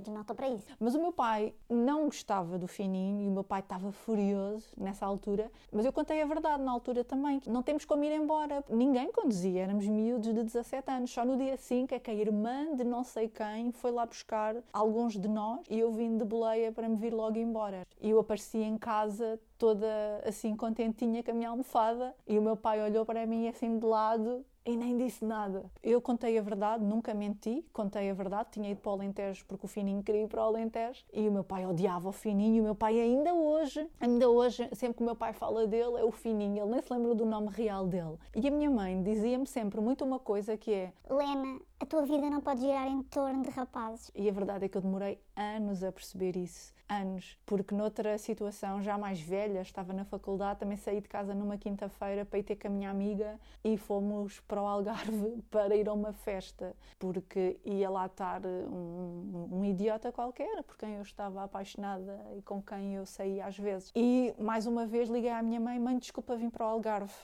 de 0.00 0.10
nota 0.10 0.34
para 0.34 0.48
isso. 0.48 0.66
Mas 0.80 0.94
o 0.94 1.00
meu 1.00 1.12
pai 1.12 1.54
não 1.68 2.06
gostava 2.06 2.58
do 2.58 2.66
fininho 2.66 3.22
e 3.22 3.28
o 3.28 3.30
meu 3.30 3.44
pai 3.44 3.60
estava 3.60 3.92
furioso 3.92 4.68
nessa 4.76 5.06
altura. 5.06 5.50
Mas 5.70 5.84
eu 5.84 5.92
contei 5.92 6.20
a 6.22 6.26
verdade 6.26 6.62
na 6.62 6.72
altura 6.72 7.04
também. 7.04 7.40
Não 7.46 7.62
temos 7.62 7.84
como 7.84 8.02
ir 8.02 8.12
embora. 8.12 8.64
Ninguém 8.68 9.12
conduzia, 9.12 9.62
éramos 9.62 9.86
miúdos 9.86 10.34
de 10.34 10.42
17 10.42 10.90
anos. 10.90 11.10
Só 11.10 11.24
no 11.24 11.36
dia 11.36 11.56
5 11.56 11.94
é 11.94 11.98
que 11.98 12.10
a 12.10 12.14
irmã 12.14 12.74
de 12.74 12.82
não 12.82 13.04
sei 13.04 13.28
quem 13.28 13.70
foi 13.72 13.92
lá 13.92 14.06
buscar 14.06 14.56
alguns 14.72 15.18
de 15.18 15.28
nós 15.28 15.60
e 15.70 15.78
eu 15.78 15.92
vim 15.92 16.16
de 16.16 16.24
boleia 16.24 16.72
para 16.72 16.88
me 16.88 16.96
vir 16.96 17.12
logo 17.12 17.38
embora. 17.38 17.86
E 18.00 18.10
eu 18.10 18.18
apareci 18.18 18.58
em 18.58 18.76
casa 18.76 19.38
toda 19.58 19.86
assim 20.26 20.56
contentinha 20.56 21.22
com 21.22 21.30
a 21.30 21.34
minha 21.34 21.50
almofada 21.50 22.14
e 22.26 22.38
o 22.38 22.42
meu 22.42 22.56
pai 22.56 22.82
olhou 22.82 23.04
para 23.06 23.24
mim 23.26 23.46
assim 23.48 23.78
de 23.78 23.86
lado 23.86 24.44
e 24.64 24.76
nem 24.76 24.96
disse 24.96 25.24
nada. 25.24 25.64
Eu 25.82 26.00
contei 26.00 26.38
a 26.38 26.42
verdade, 26.42 26.84
nunca 26.84 27.12
menti, 27.12 27.64
contei 27.72 28.10
a 28.10 28.14
verdade. 28.14 28.50
Tinha 28.52 28.70
ido 28.70 28.80
para 28.80 28.90
o 28.90 28.94
Alentejo 28.94 29.44
porque 29.46 29.66
o 29.66 29.68
Fininho 29.68 30.02
queria 30.02 30.22
ir 30.22 30.28
para 30.28 30.40
o 30.40 30.44
Alentejo 30.44 31.04
e 31.12 31.28
o 31.28 31.32
meu 31.32 31.44
pai 31.44 31.66
odiava 31.66 32.08
o 32.08 32.12
Fininho. 32.12 32.56
E 32.56 32.60
o 32.60 32.64
meu 32.64 32.74
pai, 32.74 33.00
ainda 33.00 33.34
hoje, 33.34 33.86
ainda 34.00 34.28
hoje, 34.28 34.68
sempre 34.72 34.98
que 34.98 35.02
o 35.02 35.06
meu 35.06 35.16
pai 35.16 35.32
fala 35.32 35.66
dele, 35.66 35.96
é 35.98 36.04
o 36.04 36.12
Fininho. 36.12 36.62
Ele 36.62 36.70
nem 36.70 36.82
se 36.82 36.92
lembra 36.92 37.14
do 37.14 37.26
nome 37.26 37.48
real 37.48 37.86
dele. 37.86 38.18
E 38.34 38.46
a 38.46 38.50
minha 38.50 38.70
mãe 38.70 39.02
dizia-me 39.02 39.46
sempre 39.46 39.80
muito 39.80 40.04
uma 40.04 40.18
coisa 40.18 40.56
que 40.56 40.72
é: 40.72 40.92
Lena, 41.10 41.60
a 41.82 41.86
tua 41.86 42.02
vida 42.02 42.30
não 42.30 42.40
pode 42.40 42.60
girar 42.60 42.86
em 42.86 43.02
torno 43.02 43.42
de 43.42 43.50
rapazes. 43.50 44.08
E 44.14 44.28
a 44.28 44.32
verdade 44.32 44.64
é 44.64 44.68
que 44.68 44.76
eu 44.76 44.80
demorei 44.80 45.20
anos 45.36 45.82
a 45.82 45.90
perceber 45.90 46.36
isso 46.36 46.72
anos, 46.92 47.38
porque 47.46 47.74
noutra 47.74 48.18
situação, 48.18 48.82
já 48.82 48.98
mais 48.98 49.20
velha, 49.20 49.60
estava 49.60 49.92
na 49.92 50.04
faculdade, 50.04 50.60
também 50.60 50.76
saí 50.76 51.00
de 51.00 51.08
casa 51.08 51.34
numa 51.34 51.56
quinta-feira 51.56 52.24
para 52.24 52.38
ir 52.38 52.42
ter 52.42 52.56
com 52.56 52.68
a 52.68 52.70
minha 52.70 52.90
amiga 52.90 53.40
e 53.64 53.76
fomos 53.76 54.40
para 54.40 54.60
o 54.60 54.66
Algarve 54.66 55.42
para 55.50 55.74
ir 55.74 55.88
a 55.88 55.92
uma 55.92 56.12
festa, 56.12 56.76
porque 56.98 57.58
ia 57.64 57.88
lá 57.88 58.06
estar 58.06 58.44
um, 58.44 59.48
um 59.50 59.64
idiota 59.64 60.12
qualquer, 60.12 60.62
por 60.64 60.76
quem 60.76 60.96
eu 60.96 61.02
estava 61.02 61.42
apaixonada 61.42 62.20
e 62.36 62.42
com 62.42 62.62
quem 62.62 62.96
eu 62.96 63.06
saía 63.06 63.46
às 63.46 63.58
vezes. 63.58 63.90
E 63.94 64.34
mais 64.38 64.66
uma 64.66 64.86
vez 64.86 65.08
liguei 65.08 65.30
à 65.30 65.42
minha 65.42 65.60
mãe: 65.60 65.78
mãe, 65.78 65.98
desculpa, 65.98 66.36
vim 66.36 66.50
para 66.50 66.66
o 66.66 66.68
Algarve, 66.68 67.14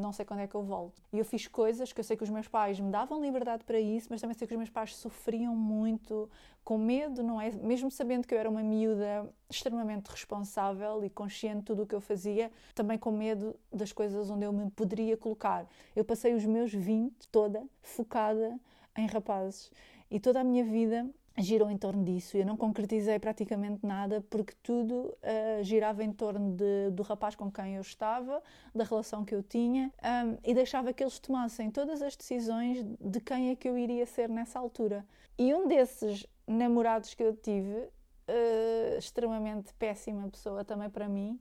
não 0.00 0.12
sei 0.12 0.24
quando 0.24 0.40
é 0.40 0.46
que 0.46 0.54
eu 0.54 0.62
volto. 0.62 1.02
E 1.12 1.18
eu 1.18 1.24
fiz 1.24 1.46
coisas 1.46 1.92
que 1.92 2.00
eu 2.00 2.04
sei 2.04 2.16
que 2.16 2.24
os 2.24 2.30
meus 2.30 2.48
pais 2.48 2.80
me 2.80 2.90
davam 2.90 3.20
liberdade 3.20 3.53
para 3.62 3.78
isso, 3.78 4.08
mas 4.10 4.20
também 4.20 4.36
sei 4.36 4.48
que 4.48 4.54
os 4.54 4.58
meus 4.58 4.70
pais 4.70 4.96
sofriam 4.96 5.54
muito 5.54 6.28
com 6.64 6.76
medo, 6.76 7.22
não 7.22 7.40
é? 7.40 7.50
Mesmo 7.52 7.90
sabendo 7.90 8.26
que 8.26 8.34
eu 8.34 8.38
era 8.38 8.50
uma 8.50 8.62
miúda 8.62 9.30
extremamente 9.48 10.08
responsável 10.08 11.04
e 11.04 11.10
consciente 11.10 11.58
de 11.58 11.64
tudo 11.66 11.82
o 11.82 11.86
que 11.86 11.94
eu 11.94 12.00
fazia, 12.00 12.50
também 12.74 12.98
com 12.98 13.12
medo 13.12 13.54
das 13.72 13.92
coisas 13.92 14.30
onde 14.30 14.44
eu 14.44 14.52
me 14.52 14.70
poderia 14.70 15.16
colocar. 15.16 15.68
Eu 15.94 16.04
passei 16.04 16.34
os 16.34 16.44
meus 16.44 16.72
20 16.72 17.28
toda 17.28 17.62
focada 17.82 18.58
em 18.96 19.06
rapazes 19.06 19.70
e 20.10 20.18
toda 20.18 20.40
a 20.40 20.44
minha 20.44 20.64
vida 20.64 21.06
girou 21.38 21.70
em 21.70 21.76
torno 21.76 22.04
disso. 22.04 22.36
Eu 22.36 22.46
não 22.46 22.56
concretizei 22.56 23.18
praticamente 23.18 23.84
nada 23.84 24.24
porque 24.30 24.54
tudo 24.62 24.94
uh, 24.94 25.62
girava 25.62 26.04
em 26.04 26.12
torno 26.12 26.54
de, 26.54 26.90
do 26.90 27.02
rapaz 27.02 27.34
com 27.34 27.50
quem 27.50 27.74
eu 27.76 27.80
estava, 27.80 28.42
da 28.74 28.84
relação 28.84 29.24
que 29.24 29.34
eu 29.34 29.42
tinha 29.42 29.92
um, 30.02 30.38
e 30.44 30.54
deixava 30.54 30.92
que 30.92 31.02
eles 31.02 31.18
tomassem 31.18 31.70
todas 31.70 32.02
as 32.02 32.16
decisões 32.16 32.84
de 33.00 33.20
quem 33.20 33.50
é 33.50 33.56
que 33.56 33.68
eu 33.68 33.76
iria 33.76 34.06
ser 34.06 34.28
nessa 34.28 34.58
altura. 34.58 35.04
E 35.36 35.52
um 35.52 35.66
desses 35.66 36.26
namorados 36.46 37.14
que 37.14 37.22
eu 37.22 37.34
tive, 37.34 37.78
uh, 37.78 38.98
extremamente 38.98 39.72
péssima 39.74 40.28
pessoa 40.28 40.64
também 40.64 40.88
para 40.88 41.08
mim, 41.08 41.40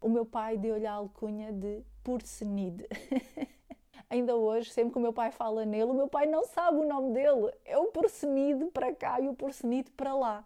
o 0.00 0.08
meu 0.08 0.26
pai 0.26 0.56
deu-lhe 0.56 0.86
a 0.86 0.92
alcunha 0.92 1.52
de 1.52 1.82
Porcenide. 2.02 2.86
Ainda 4.10 4.34
hoje, 4.34 4.70
sempre 4.70 4.92
que 4.92 4.98
o 4.98 5.00
meu 5.00 5.12
pai 5.12 5.30
fala 5.30 5.64
nele, 5.64 5.84
o 5.84 5.94
meu 5.94 6.08
pai 6.08 6.26
não 6.26 6.44
sabe 6.44 6.78
o 6.78 6.86
nome 6.86 7.14
dele. 7.14 7.52
É 7.64 7.78
o 7.78 7.86
Porcenide 7.86 8.66
para 8.66 8.92
cá 8.92 9.20
e 9.20 9.28
o 9.28 9.34
Porcenide 9.34 9.88
para 9.92 10.14
lá. 10.14 10.44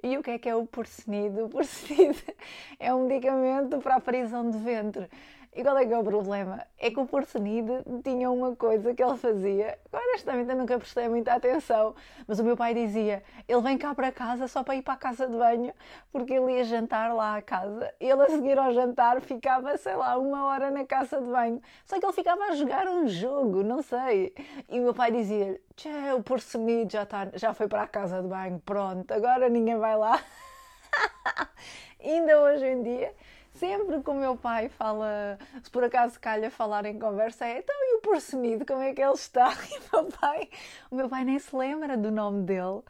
E 0.00 0.16
o 0.16 0.22
que 0.22 0.30
é 0.30 0.38
que 0.38 0.48
é 0.48 0.54
o 0.54 0.64
Porcenide? 0.64 1.40
O 1.40 1.48
Porcenide 1.48 2.22
é 2.78 2.94
um 2.94 3.06
medicamento 3.06 3.78
para 3.80 3.96
a 3.96 4.00
prisão 4.00 4.48
de 4.48 4.58
ventre. 4.58 5.10
E 5.56 5.62
qual 5.62 5.78
é 5.78 5.86
que 5.86 5.92
é 5.92 5.98
o 5.98 6.02
problema? 6.02 6.66
É 6.76 6.90
que 6.90 6.98
o 6.98 7.06
porcenide 7.06 7.72
tinha 8.02 8.28
uma 8.28 8.56
coisa 8.56 8.92
que 8.92 9.00
ele 9.00 9.16
fazia, 9.16 9.78
honestamente 9.92 10.50
eu 10.50 10.56
nunca 10.56 10.76
prestei 10.76 11.08
muita 11.08 11.32
atenção, 11.32 11.94
mas 12.26 12.40
o 12.40 12.44
meu 12.44 12.56
pai 12.56 12.74
dizia, 12.74 13.22
ele 13.46 13.60
vem 13.60 13.78
cá 13.78 13.94
para 13.94 14.10
casa 14.10 14.48
só 14.48 14.64
para 14.64 14.74
ir 14.74 14.82
para 14.82 14.94
a 14.94 14.96
casa 14.96 15.28
de 15.28 15.36
banho, 15.36 15.72
porque 16.10 16.34
ele 16.34 16.54
ia 16.54 16.64
jantar 16.64 17.14
lá 17.14 17.36
à 17.36 17.42
casa. 17.42 17.94
Ele 18.00 18.20
a 18.20 18.28
seguir 18.30 18.58
ao 18.58 18.72
jantar 18.72 19.20
ficava, 19.20 19.76
sei 19.76 19.94
lá, 19.94 20.18
uma 20.18 20.44
hora 20.46 20.72
na 20.72 20.84
casa 20.84 21.20
de 21.20 21.30
banho. 21.30 21.62
Só 21.86 22.00
que 22.00 22.04
ele 22.04 22.12
ficava 22.12 22.42
a 22.46 22.54
jogar 22.56 22.88
um 22.88 23.06
jogo, 23.06 23.62
não 23.62 23.80
sei. 23.80 24.34
E 24.68 24.80
o 24.80 24.82
meu 24.82 24.94
pai 24.94 25.12
dizia, 25.12 25.60
tchê, 25.76 25.88
o 26.16 26.22
porcenide 26.22 26.94
já, 26.94 27.06
tá, 27.06 27.28
já 27.34 27.54
foi 27.54 27.68
para 27.68 27.82
a 27.82 27.86
casa 27.86 28.20
de 28.20 28.26
banho, 28.26 28.58
pronto, 28.58 29.08
agora 29.12 29.48
ninguém 29.48 29.78
vai 29.78 29.96
lá. 29.96 30.18
Ainda 32.02 32.40
hoje 32.40 32.66
em 32.66 32.82
dia 32.82 33.14
sempre 33.54 34.02
que 34.02 34.10
o 34.10 34.14
meu 34.14 34.36
pai 34.36 34.68
fala, 34.68 35.38
se 35.62 35.70
por 35.70 35.84
acaso 35.84 36.18
calha 36.20 36.50
falar 36.50 36.84
em 36.84 36.98
conversa, 36.98 37.46
é 37.46 37.58
então 37.58 37.74
e 37.74 37.96
o 37.96 38.00
porcenido, 38.00 38.66
como 38.66 38.82
é 38.82 38.92
que 38.92 39.00
ele 39.00 39.12
está? 39.12 39.52
E 39.70 39.96
o 39.96 40.02
meu 40.02 40.12
pai, 40.12 40.48
o 40.90 40.96
meu 40.96 41.08
pai 41.08 41.24
nem 41.24 41.38
se 41.38 41.54
lembra 41.54 41.96
do 41.96 42.10
nome 42.10 42.42
dele. 42.44 42.82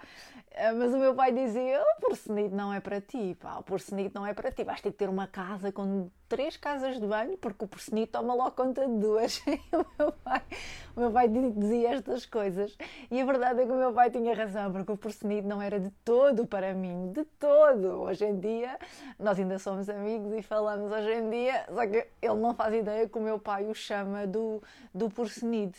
Eh, 0.56 0.72
mas 0.72 0.94
o 0.94 0.98
meu 0.98 1.14
pai 1.14 1.32
dizia: 1.32 1.82
o 1.82 2.00
porcenido 2.00 2.54
não 2.54 2.72
é 2.72 2.78
para 2.78 3.00
ti, 3.00 3.36
pá, 3.40 3.58
o 3.58 3.62
porcenido 3.64 4.12
não 4.14 4.24
é 4.24 4.32
para 4.32 4.52
ti. 4.52 4.62
Vais 4.62 4.80
ter 4.80 4.92
que 4.92 4.98
ter 4.98 5.08
uma 5.08 5.26
casa 5.26 5.72
com 5.72 6.08
três 6.28 6.56
casas 6.56 7.00
de 7.00 7.06
banho, 7.06 7.36
porque 7.38 7.64
o 7.64 7.68
porcenido 7.68 8.12
toma 8.12 8.34
logo 8.34 8.52
conta 8.52 8.86
de 8.86 8.98
duas. 8.98 9.42
E 9.46 9.76
o 9.76 9.86
meu 9.98 10.12
pai, 10.12 10.42
o 10.96 11.00
meu 11.00 11.10
pai 11.10 11.28
dizia 11.28 11.94
estas 11.94 12.24
coisas. 12.24 12.76
E 13.10 13.20
a 13.20 13.24
verdade 13.24 13.62
é 13.62 13.66
que 13.66 13.72
o 13.72 13.76
meu 13.76 13.92
pai 13.92 14.10
tinha 14.10 14.34
razão, 14.34 14.72
porque 14.72 14.92
o 14.92 14.96
porcenido 14.96 15.48
não 15.48 15.60
era 15.60 15.80
de 15.80 15.90
todo 16.04 16.46
para 16.46 16.72
mim, 16.72 17.10
de 17.12 17.24
todo. 17.24 18.02
Hoje 18.02 18.24
em 18.24 18.38
dia, 18.38 18.78
nós 19.18 19.38
ainda 19.38 19.58
somos 19.58 19.88
amigos 19.88 20.32
e 20.34 20.42
falamos 20.42 20.92
hoje 20.92 21.12
em 21.14 21.30
dia, 21.30 21.64
só 21.68 21.86
que 21.86 22.06
ele 22.22 22.40
não 22.40 22.54
faz 22.54 22.74
ideia 22.74 23.08
que 23.08 23.18
o 23.18 23.20
meu 23.20 23.38
pai 23.38 23.66
o 23.66 23.74
chama 23.74 24.26
do, 24.26 24.62
do 24.94 25.10
porcenido. 25.10 25.76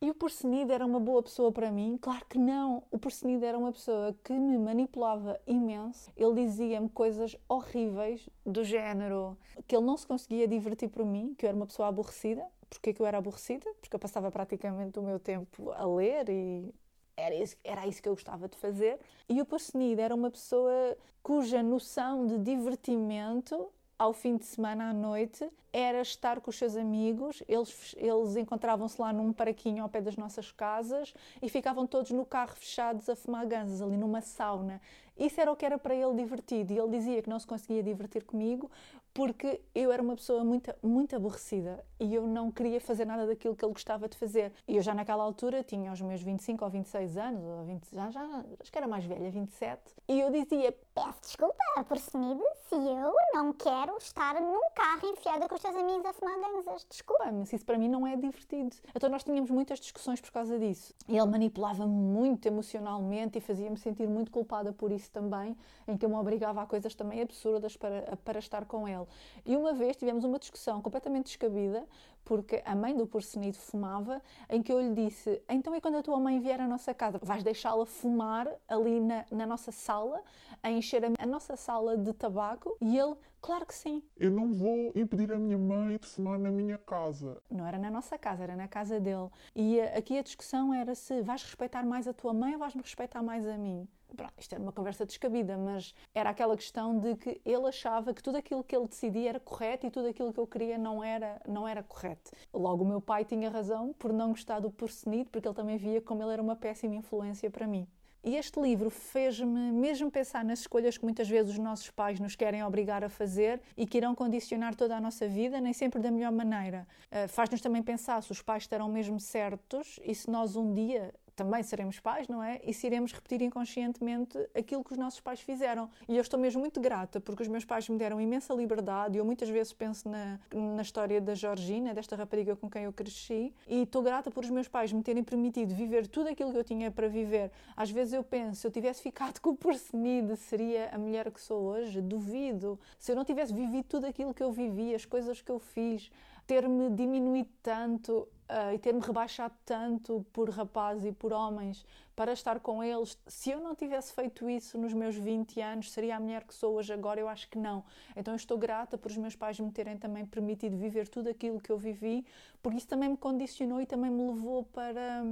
E 0.00 0.10
o 0.10 0.14
Porcenide 0.14 0.72
era 0.72 0.84
uma 0.84 1.00
boa 1.00 1.22
pessoa 1.22 1.50
para 1.50 1.70
mim? 1.70 1.98
Claro 2.00 2.24
que 2.26 2.38
não. 2.38 2.82
O 2.90 2.98
Porcenide 2.98 3.46
era 3.46 3.56
uma 3.56 3.72
pessoa 3.72 4.14
que 4.22 4.32
me 4.34 4.58
manipulava 4.58 5.40
imenso. 5.46 6.12
Ele 6.14 6.34
dizia-me 6.44 6.88
coisas 6.90 7.34
horríveis, 7.48 8.28
do 8.44 8.62
género 8.62 9.38
que 9.66 9.74
ele 9.74 9.86
não 9.86 9.96
se 9.96 10.06
conseguia 10.06 10.46
divertir 10.46 10.90
por 10.90 11.04
mim, 11.04 11.34
que 11.36 11.46
eu 11.46 11.48
era 11.48 11.56
uma 11.56 11.66
pessoa 11.66 11.88
aborrecida. 11.88 12.44
Porquê 12.68 12.92
que 12.92 13.00
eu 13.00 13.06
era 13.06 13.16
aborrecida? 13.18 13.64
Porque 13.80 13.96
eu 13.96 14.00
passava 14.00 14.30
praticamente 14.30 14.98
o 14.98 15.02
meu 15.02 15.18
tempo 15.18 15.70
a 15.70 15.86
ler 15.86 16.28
e 16.28 16.74
era 17.16 17.34
isso, 17.34 17.56
era 17.64 17.86
isso 17.86 18.02
que 18.02 18.08
eu 18.08 18.12
gostava 18.14 18.48
de 18.48 18.56
fazer. 18.58 19.00
E 19.28 19.40
o 19.40 19.46
Porcenide 19.46 20.00
era 20.02 20.14
uma 20.14 20.30
pessoa 20.30 20.96
cuja 21.22 21.62
noção 21.62 22.26
de 22.26 22.38
divertimento 22.38 23.72
ao 23.98 24.12
fim 24.12 24.36
de 24.36 24.44
semana 24.44 24.90
à 24.90 24.92
noite 24.92 25.48
era 25.72 26.00
estar 26.00 26.40
com 26.40 26.50
os 26.50 26.56
seus 26.56 26.74
amigos, 26.74 27.42
eles, 27.46 27.94
eles 27.98 28.36
encontravam-se 28.36 29.00
lá 29.00 29.12
num 29.12 29.32
paraquinho 29.32 29.82
ao 29.82 29.88
pé 29.88 30.00
das 30.00 30.16
nossas 30.16 30.50
casas 30.50 31.12
e 31.42 31.48
ficavam 31.50 31.86
todos 31.86 32.10
no 32.12 32.24
carro 32.24 32.54
fechados 32.56 33.08
a 33.08 33.16
fumar 33.16 33.44
ganzas, 33.46 33.82
ali 33.82 33.96
numa 33.96 34.22
sauna. 34.22 34.80
Isso 35.18 35.40
era 35.40 35.52
o 35.52 35.56
que 35.56 35.66
era 35.66 35.78
para 35.78 35.94
ele 35.94 36.14
divertido 36.14 36.72
e 36.72 36.78
ele 36.78 36.90
dizia 36.90 37.22
que 37.22 37.28
não 37.28 37.38
se 37.38 37.46
conseguia 37.46 37.82
divertir 37.82 38.24
comigo 38.24 38.70
porque 39.16 39.62
eu 39.74 39.90
era 39.90 40.02
uma 40.02 40.14
pessoa 40.14 40.44
muito, 40.44 40.74
muito 40.82 41.16
aborrecida 41.16 41.82
e 41.98 42.14
eu 42.14 42.26
não 42.26 42.52
queria 42.52 42.78
fazer 42.78 43.06
nada 43.06 43.26
daquilo 43.26 43.56
que 43.56 43.64
ele 43.64 43.72
gostava 43.72 44.06
de 44.06 44.16
fazer. 44.18 44.52
E 44.68 44.76
eu 44.76 44.82
já 44.82 44.94
naquela 44.94 45.24
altura 45.24 45.64
tinha 45.64 45.90
os 45.90 46.02
meus 46.02 46.20
25 46.20 46.62
ou 46.62 46.70
26 46.70 47.16
anos, 47.16 47.42
ou 47.42 47.64
20, 47.64 47.88
já, 47.90 48.10
já, 48.10 48.44
acho 48.60 48.70
que 48.70 48.76
era 48.76 48.86
mais 48.86 49.06
velha, 49.06 49.30
27, 49.30 49.80
e 50.06 50.20
eu 50.20 50.30
dizia: 50.30 50.76
Peço 50.94 51.20
desculpa, 51.22 51.56
Porcenide, 51.88 52.42
se 52.68 52.74
eu 52.74 53.14
não 53.32 53.54
quero 53.54 53.96
estar 53.96 54.38
num 54.40 54.70
carro 54.74 55.08
enfiada 55.08 55.48
com 55.48 55.54
os 55.54 55.62
teus 55.62 55.74
amigos 55.74 56.04
a 56.04 56.12
fumar 56.12 56.38
ganzas. 56.38 56.86
Desculpa. 56.88 57.32
Mas 57.32 57.52
isso 57.52 57.64
para 57.64 57.78
mim 57.78 57.88
não 57.88 58.06
é 58.06 58.16
divertido. 58.16 58.76
Então 58.94 59.08
nós 59.08 59.24
tínhamos 59.24 59.50
muitas 59.50 59.80
discussões 59.80 60.20
por 60.20 60.30
causa 60.30 60.58
disso. 60.58 60.94
E 61.08 61.16
ele 61.16 61.26
manipulava-me 61.26 61.92
muito 61.92 62.46
emocionalmente 62.46 63.38
e 63.38 63.40
fazia-me 63.40 63.78
sentir 63.78 64.06
muito 64.06 64.30
culpada 64.30 64.72
por 64.72 64.92
isso 64.92 65.10
também, 65.10 65.56
em 65.88 65.96
que 65.96 66.04
eu 66.04 66.10
me 66.10 66.16
obrigava 66.16 66.62
a 66.62 66.66
coisas 66.66 66.94
também 66.94 67.22
absurdas 67.22 67.76
para, 67.76 68.16
para 68.24 68.38
estar 68.38 68.66
com 68.66 68.86
ele. 68.86 69.05
E 69.44 69.56
uma 69.56 69.72
vez 69.72 69.96
tivemos 69.96 70.24
uma 70.24 70.38
discussão 70.38 70.80
completamente 70.82 71.26
descabida, 71.26 71.86
porque 72.24 72.60
a 72.64 72.74
mãe 72.74 72.94
do 72.94 73.06
porcenito 73.06 73.58
fumava, 73.58 74.20
em 74.50 74.60
que 74.60 74.72
eu 74.72 74.80
lhe 74.80 74.92
disse: 74.92 75.40
Então, 75.48 75.74
e 75.74 75.80
quando 75.80 75.96
a 75.96 76.02
tua 76.02 76.18
mãe 76.18 76.40
vier 76.40 76.60
à 76.60 76.66
nossa 76.66 76.92
casa, 76.92 77.18
vais 77.22 77.44
deixá-la 77.44 77.86
fumar 77.86 78.48
ali 78.68 79.00
na, 79.00 79.24
na 79.30 79.46
nossa 79.46 79.70
sala, 79.70 80.20
a 80.62 80.70
encher 80.70 81.04
a, 81.04 81.08
a 81.18 81.26
nossa 81.26 81.56
sala 81.56 81.96
de 81.96 82.12
tabaco? 82.12 82.76
E 82.80 82.98
ele: 82.98 83.14
Claro 83.40 83.64
que 83.64 83.74
sim. 83.74 84.02
Eu 84.16 84.32
não 84.32 84.52
vou 84.52 84.90
impedir 84.96 85.32
a 85.32 85.38
minha 85.38 85.56
mãe 85.56 85.98
de 85.98 86.06
fumar 86.08 86.36
na 86.36 86.50
minha 86.50 86.76
casa. 86.78 87.40
Não 87.48 87.64
era 87.64 87.78
na 87.78 87.90
nossa 87.90 88.18
casa, 88.18 88.42
era 88.42 88.56
na 88.56 88.66
casa 88.66 88.98
dele. 88.98 89.28
E 89.54 89.80
aqui 89.80 90.18
a 90.18 90.22
discussão 90.22 90.74
era 90.74 90.96
se 90.96 91.22
vais 91.22 91.44
respeitar 91.44 91.86
mais 91.86 92.08
a 92.08 92.12
tua 92.12 92.34
mãe 92.34 92.54
ou 92.54 92.58
vais 92.58 92.74
me 92.74 92.82
respeitar 92.82 93.22
mais 93.22 93.46
a 93.46 93.56
mim. 93.56 93.86
Pronto, 94.14 94.32
isto 94.38 94.52
era 94.52 94.62
uma 94.62 94.72
conversa 94.72 95.04
descabida, 95.04 95.56
mas 95.56 95.94
era 96.14 96.30
aquela 96.30 96.56
questão 96.56 96.98
de 96.98 97.16
que 97.16 97.40
ele 97.44 97.66
achava 97.66 98.14
que 98.14 98.22
tudo 98.22 98.36
aquilo 98.36 98.62
que 98.62 98.76
ele 98.76 98.86
decidia 98.86 99.30
era 99.30 99.40
correto 99.40 99.86
e 99.86 99.90
tudo 99.90 100.08
aquilo 100.08 100.32
que 100.32 100.40
eu 100.40 100.46
queria 100.46 100.78
não 100.78 101.02
era, 101.02 101.40
não 101.46 101.66
era 101.66 101.82
correto. 101.82 102.30
Logo, 102.52 102.84
o 102.84 102.86
meu 102.86 103.00
pai 103.00 103.24
tinha 103.24 103.50
razão 103.50 103.92
por 103.98 104.12
não 104.12 104.30
gostar 104.30 104.60
do 104.60 104.70
porcenito, 104.70 105.30
porque 105.30 105.48
ele 105.48 105.54
também 105.54 105.76
via 105.76 106.00
como 106.00 106.22
ele 106.22 106.32
era 106.32 106.42
uma 106.42 106.56
péssima 106.56 106.94
influência 106.94 107.50
para 107.50 107.66
mim. 107.66 107.86
E 108.26 108.34
este 108.34 108.60
livro 108.60 108.90
fez-me 108.90 109.70
mesmo 109.70 110.10
pensar 110.10 110.44
nas 110.44 110.58
escolhas 110.58 110.98
que 110.98 111.04
muitas 111.04 111.28
vezes 111.28 111.52
os 111.52 111.58
nossos 111.58 111.92
pais 111.92 112.18
nos 112.18 112.34
querem 112.34 112.64
obrigar 112.64 113.04
a 113.04 113.08
fazer 113.08 113.60
e 113.76 113.86
que 113.86 113.98
irão 113.98 114.16
condicionar 114.16 114.74
toda 114.74 114.96
a 114.96 115.00
nossa 115.00 115.28
vida, 115.28 115.60
nem 115.60 115.72
sempre 115.72 116.00
da 116.00 116.10
melhor 116.10 116.32
maneira. 116.32 116.88
Uh, 117.06 117.28
Faz-nos 117.28 117.60
também 117.60 117.84
pensar 117.84 118.20
se 118.24 118.32
os 118.32 118.42
pais 118.42 118.64
estarão 118.64 118.88
mesmo 118.88 119.20
certos 119.20 120.00
e 120.02 120.12
se 120.12 120.28
nós 120.28 120.56
um 120.56 120.74
dia 120.74 121.14
também 121.36 121.62
seremos 121.62 122.00
pais, 122.00 122.26
não 122.26 122.42
é? 122.42 122.58
E 122.64 122.72
se 122.72 122.86
iremos 122.86 123.12
repetir 123.12 123.42
inconscientemente 123.42 124.38
aquilo 124.54 124.82
que 124.82 124.92
os 124.92 124.98
nossos 124.98 125.20
pais 125.20 125.40
fizeram. 125.40 125.88
E 126.08 126.16
eu 126.16 126.22
estou 126.22 126.40
mesmo 126.40 126.60
muito 126.60 126.80
grata 126.80 127.20
porque 127.20 127.42
os 127.42 127.48
meus 127.48 127.64
pais 127.64 127.88
me 127.88 127.98
deram 127.98 128.18
imensa 128.18 128.54
liberdade. 128.54 129.18
Eu 129.18 129.24
muitas 129.24 129.48
vezes 129.50 129.72
penso 129.72 130.08
na, 130.08 130.40
na 130.52 130.80
história 130.80 131.20
da 131.20 131.34
Georgina, 131.34 131.92
desta 131.92 132.16
rapariga 132.16 132.56
com 132.56 132.70
quem 132.70 132.84
eu 132.84 132.92
cresci, 132.92 133.52
e 133.68 133.82
estou 133.82 134.02
grata 134.02 134.30
por 134.30 134.42
os 134.42 134.50
meus 134.50 134.66
pais 134.66 134.92
me 134.92 135.02
terem 135.02 135.22
permitido 135.22 135.74
viver 135.74 136.06
tudo 136.06 136.30
aquilo 136.30 136.50
que 136.50 136.58
eu 136.58 136.64
tinha 136.64 136.90
para 136.90 137.06
viver. 137.06 137.50
Às 137.76 137.90
vezes 137.90 138.14
eu 138.14 138.24
penso, 138.24 138.62
se 138.62 138.66
eu 138.66 138.70
tivesse 138.70 139.02
ficado 139.02 139.38
com 139.40 139.50
o 139.50 139.56
porcenide, 139.56 140.36
seria 140.36 140.88
a 140.90 140.98
mulher 140.98 141.30
que 141.30 141.40
sou 141.40 141.62
hoje? 141.62 142.00
Duvido. 142.00 142.80
Se 142.98 143.12
eu 143.12 143.16
não 143.16 143.24
tivesse 143.24 143.52
vivido 143.52 143.84
tudo 143.84 144.06
aquilo 144.06 144.32
que 144.32 144.42
eu 144.42 144.50
vivi, 144.50 144.94
as 144.94 145.04
coisas 145.04 145.42
que 145.42 145.50
eu 145.50 145.58
fiz, 145.58 146.10
ter-me 146.46 146.90
diminuído 146.90 147.50
tanto 147.62 148.28
uh, 148.48 148.72
e 148.74 148.78
ter-me 148.78 149.00
rebaixado 149.00 149.54
tanto 149.64 150.24
por 150.32 150.48
rapazes 150.50 151.04
e 151.04 151.12
por 151.12 151.32
homens 151.32 151.84
para 152.14 152.32
estar 152.32 152.60
com 152.60 152.82
eles. 152.82 153.18
Se 153.26 153.50
eu 153.50 153.60
não 153.60 153.74
tivesse 153.74 154.14
feito 154.14 154.48
isso 154.48 154.78
nos 154.78 154.94
meus 154.94 155.14
20 155.16 155.60
anos, 155.60 155.92
seria 155.92 156.16
a 156.16 156.20
mulher 156.20 156.44
que 156.44 156.54
sou 156.54 156.76
hoje 156.76 156.90
agora? 156.90 157.20
Eu 157.20 157.28
acho 157.28 157.48
que 157.50 157.58
não. 157.58 157.84
Então 158.16 158.32
eu 158.32 158.36
estou 158.36 158.56
grata 158.56 158.96
por 158.96 159.10
os 159.10 159.16
meus 159.18 159.36
pais 159.36 159.60
me 159.60 159.70
terem 159.70 159.98
também 159.98 160.24
permitido 160.24 160.78
viver 160.78 161.08
tudo 161.08 161.28
aquilo 161.28 161.60
que 161.60 161.70
eu 161.70 161.76
vivi, 161.76 162.24
porque 162.62 162.78
isso 162.78 162.88
também 162.88 163.10
me 163.10 163.18
condicionou 163.18 163.82
e 163.82 163.86
também 163.86 164.10
me 164.10 164.26
levou 164.26 164.64
para, 164.64 165.24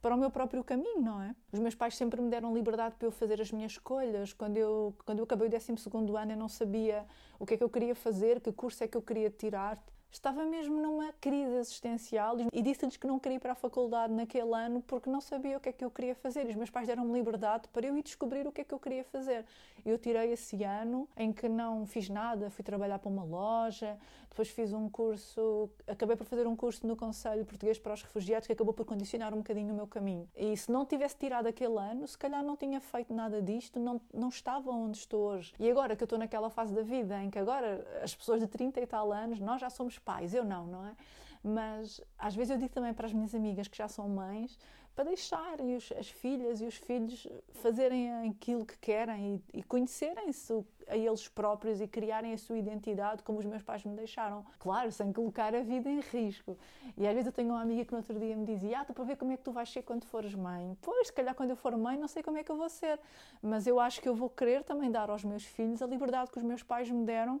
para 0.00 0.14
o 0.14 0.18
meu 0.18 0.30
próprio 0.30 0.64
caminho, 0.64 1.02
não 1.02 1.20
é? 1.20 1.34
Os 1.52 1.58
meus 1.58 1.74
pais 1.74 1.94
sempre 1.94 2.22
me 2.22 2.30
deram 2.30 2.54
liberdade 2.54 2.94
para 2.94 3.06
eu 3.06 3.12
fazer 3.12 3.38
as 3.38 3.52
minhas 3.52 3.72
escolhas. 3.72 4.32
Quando 4.32 4.56
eu, 4.56 4.94
quando 5.04 5.18
eu 5.18 5.24
acabei 5.24 5.48
o 5.48 5.50
12 5.50 5.72
ano, 6.16 6.32
eu 6.32 6.36
não 6.38 6.48
sabia 6.48 7.04
o 7.38 7.44
que 7.44 7.54
é 7.54 7.56
que 7.58 7.64
eu 7.64 7.68
queria 7.68 7.94
fazer, 7.94 8.40
que 8.40 8.50
curso 8.50 8.82
é 8.82 8.88
que 8.88 8.96
eu 8.96 9.02
queria 9.02 9.28
tirar 9.28 9.78
estava 10.10 10.44
mesmo 10.44 10.80
numa 10.80 11.12
crise 11.20 11.54
existencial 11.56 12.36
e 12.52 12.62
disse-lhes 12.62 12.96
que 12.96 13.06
não 13.06 13.18
queria 13.18 13.36
ir 13.36 13.40
para 13.40 13.52
a 13.52 13.54
faculdade 13.54 14.12
naquele 14.12 14.54
ano 14.54 14.82
porque 14.86 15.08
não 15.08 15.20
sabia 15.20 15.56
o 15.56 15.60
que 15.60 15.68
é 15.68 15.72
que 15.72 15.84
eu 15.84 15.90
queria 15.90 16.14
fazer. 16.14 16.46
E 16.46 16.50
os 16.50 16.56
meus 16.56 16.70
pais 16.70 16.86
deram-me 16.86 17.12
liberdade 17.12 17.68
para 17.68 17.86
eu 17.86 17.96
ir 17.96 18.02
descobrir 18.02 18.46
o 18.46 18.52
que 18.52 18.62
é 18.62 18.64
que 18.64 18.74
eu 18.74 18.78
queria 18.78 19.04
fazer. 19.04 19.44
Eu 19.84 19.98
tirei 19.98 20.32
esse 20.32 20.62
ano 20.64 21.08
em 21.16 21.32
que 21.32 21.48
não 21.48 21.86
fiz 21.86 22.08
nada, 22.08 22.50
fui 22.50 22.64
trabalhar 22.64 22.98
para 22.98 23.08
uma 23.08 23.24
loja, 23.24 23.98
depois 24.28 24.48
fiz 24.48 24.72
um 24.72 24.88
curso, 24.88 25.68
acabei 25.86 26.16
por 26.16 26.24
fazer 26.24 26.46
um 26.46 26.54
curso 26.54 26.86
no 26.86 26.96
Conselho 26.96 27.44
Português 27.44 27.78
para 27.78 27.92
os 27.92 28.02
Refugiados 28.02 28.46
que 28.46 28.52
acabou 28.52 28.72
por 28.72 28.86
condicionar 28.86 29.34
um 29.34 29.38
bocadinho 29.38 29.72
o 29.72 29.76
meu 29.76 29.86
caminho. 29.86 30.28
E 30.36 30.56
se 30.56 30.70
não 30.70 30.86
tivesse 30.86 31.16
tirado 31.16 31.46
aquele 31.46 31.76
ano, 31.76 32.06
se 32.06 32.16
calhar 32.16 32.42
não 32.42 32.56
tinha 32.56 32.80
feito 32.80 33.12
nada 33.12 33.42
disto, 33.42 33.80
não, 33.80 34.00
não 34.14 34.28
estava 34.28 34.70
onde 34.70 34.98
estou 34.98 35.20
hoje. 35.20 35.52
E 35.58 35.70
agora 35.70 35.96
que 35.96 36.02
eu 36.02 36.06
estou 36.06 36.18
naquela 36.18 36.48
fase 36.48 36.72
da 36.72 36.82
vida 36.82 37.22
em 37.22 37.28
que 37.28 37.38
agora 37.38 37.84
as 38.02 38.14
pessoas 38.14 38.40
de 38.40 38.46
30 38.46 38.80
e 38.80 38.86
tal 38.86 39.12
anos, 39.12 39.40
nós 39.40 39.60
já 39.60 39.68
somos 39.68 39.98
pais, 40.00 40.34
eu 40.34 40.44
não, 40.44 40.66
não 40.66 40.86
é? 40.86 40.96
Mas 41.42 42.00
às 42.18 42.34
vezes 42.34 42.50
eu 42.50 42.58
digo 42.58 42.72
também 42.72 42.92
para 42.92 43.06
as 43.06 43.12
minhas 43.12 43.34
amigas 43.34 43.68
que 43.68 43.76
já 43.76 43.88
são 43.88 44.08
mães 44.08 44.58
para 44.94 45.04
deixarem 45.04 45.76
as 45.76 46.08
filhas 46.08 46.60
e 46.60 46.66
os 46.66 46.76
filhos 46.76 47.26
fazerem 47.54 48.28
aquilo 48.28 48.66
que 48.66 48.76
querem 48.78 49.42
e, 49.54 49.60
e 49.60 49.62
conhecerem-se 49.62 50.52
a 50.90 50.96
eles 50.96 51.28
próprios 51.28 51.80
e 51.80 51.86
criarem 51.86 52.32
a 52.32 52.38
sua 52.38 52.58
identidade 52.58 53.22
como 53.22 53.38
os 53.38 53.46
meus 53.46 53.62
pais 53.62 53.84
me 53.84 53.94
deixaram. 53.94 54.44
Claro, 54.58 54.90
sem 54.90 55.12
colocar 55.12 55.54
a 55.54 55.60
vida 55.60 55.88
em 55.88 56.00
risco. 56.00 56.58
E 56.96 57.06
às 57.06 57.14
vezes 57.14 57.26
eu 57.26 57.32
tenho 57.32 57.50
uma 57.50 57.62
amiga 57.62 57.84
que 57.84 57.92
no 57.92 57.98
outro 57.98 58.18
dia 58.18 58.36
me 58.36 58.44
dizia: 58.44 58.78
Ah, 58.78 58.80
estou 58.82 58.94
para 58.94 59.04
ver 59.04 59.16
como 59.16 59.32
é 59.32 59.36
que 59.36 59.42
tu 59.42 59.52
vais 59.52 59.70
ser 59.70 59.82
quando 59.82 60.04
fores 60.04 60.34
mãe. 60.34 60.76
Pois, 60.82 61.06
se 61.06 61.12
calhar 61.12 61.34
quando 61.34 61.50
eu 61.50 61.56
for 61.56 61.76
mãe, 61.76 61.96
não 61.96 62.08
sei 62.08 62.22
como 62.22 62.38
é 62.38 62.44
que 62.44 62.50
eu 62.50 62.56
vou 62.56 62.68
ser. 62.68 62.98
Mas 63.40 63.66
eu 63.66 63.78
acho 63.78 64.00
que 64.00 64.08
eu 64.08 64.14
vou 64.14 64.28
querer 64.28 64.64
também 64.64 64.90
dar 64.90 65.08
aos 65.10 65.24
meus 65.24 65.44
filhos 65.44 65.80
a 65.80 65.86
liberdade 65.86 66.30
que 66.30 66.38
os 66.38 66.44
meus 66.44 66.62
pais 66.62 66.90
me 66.90 67.04
deram 67.04 67.40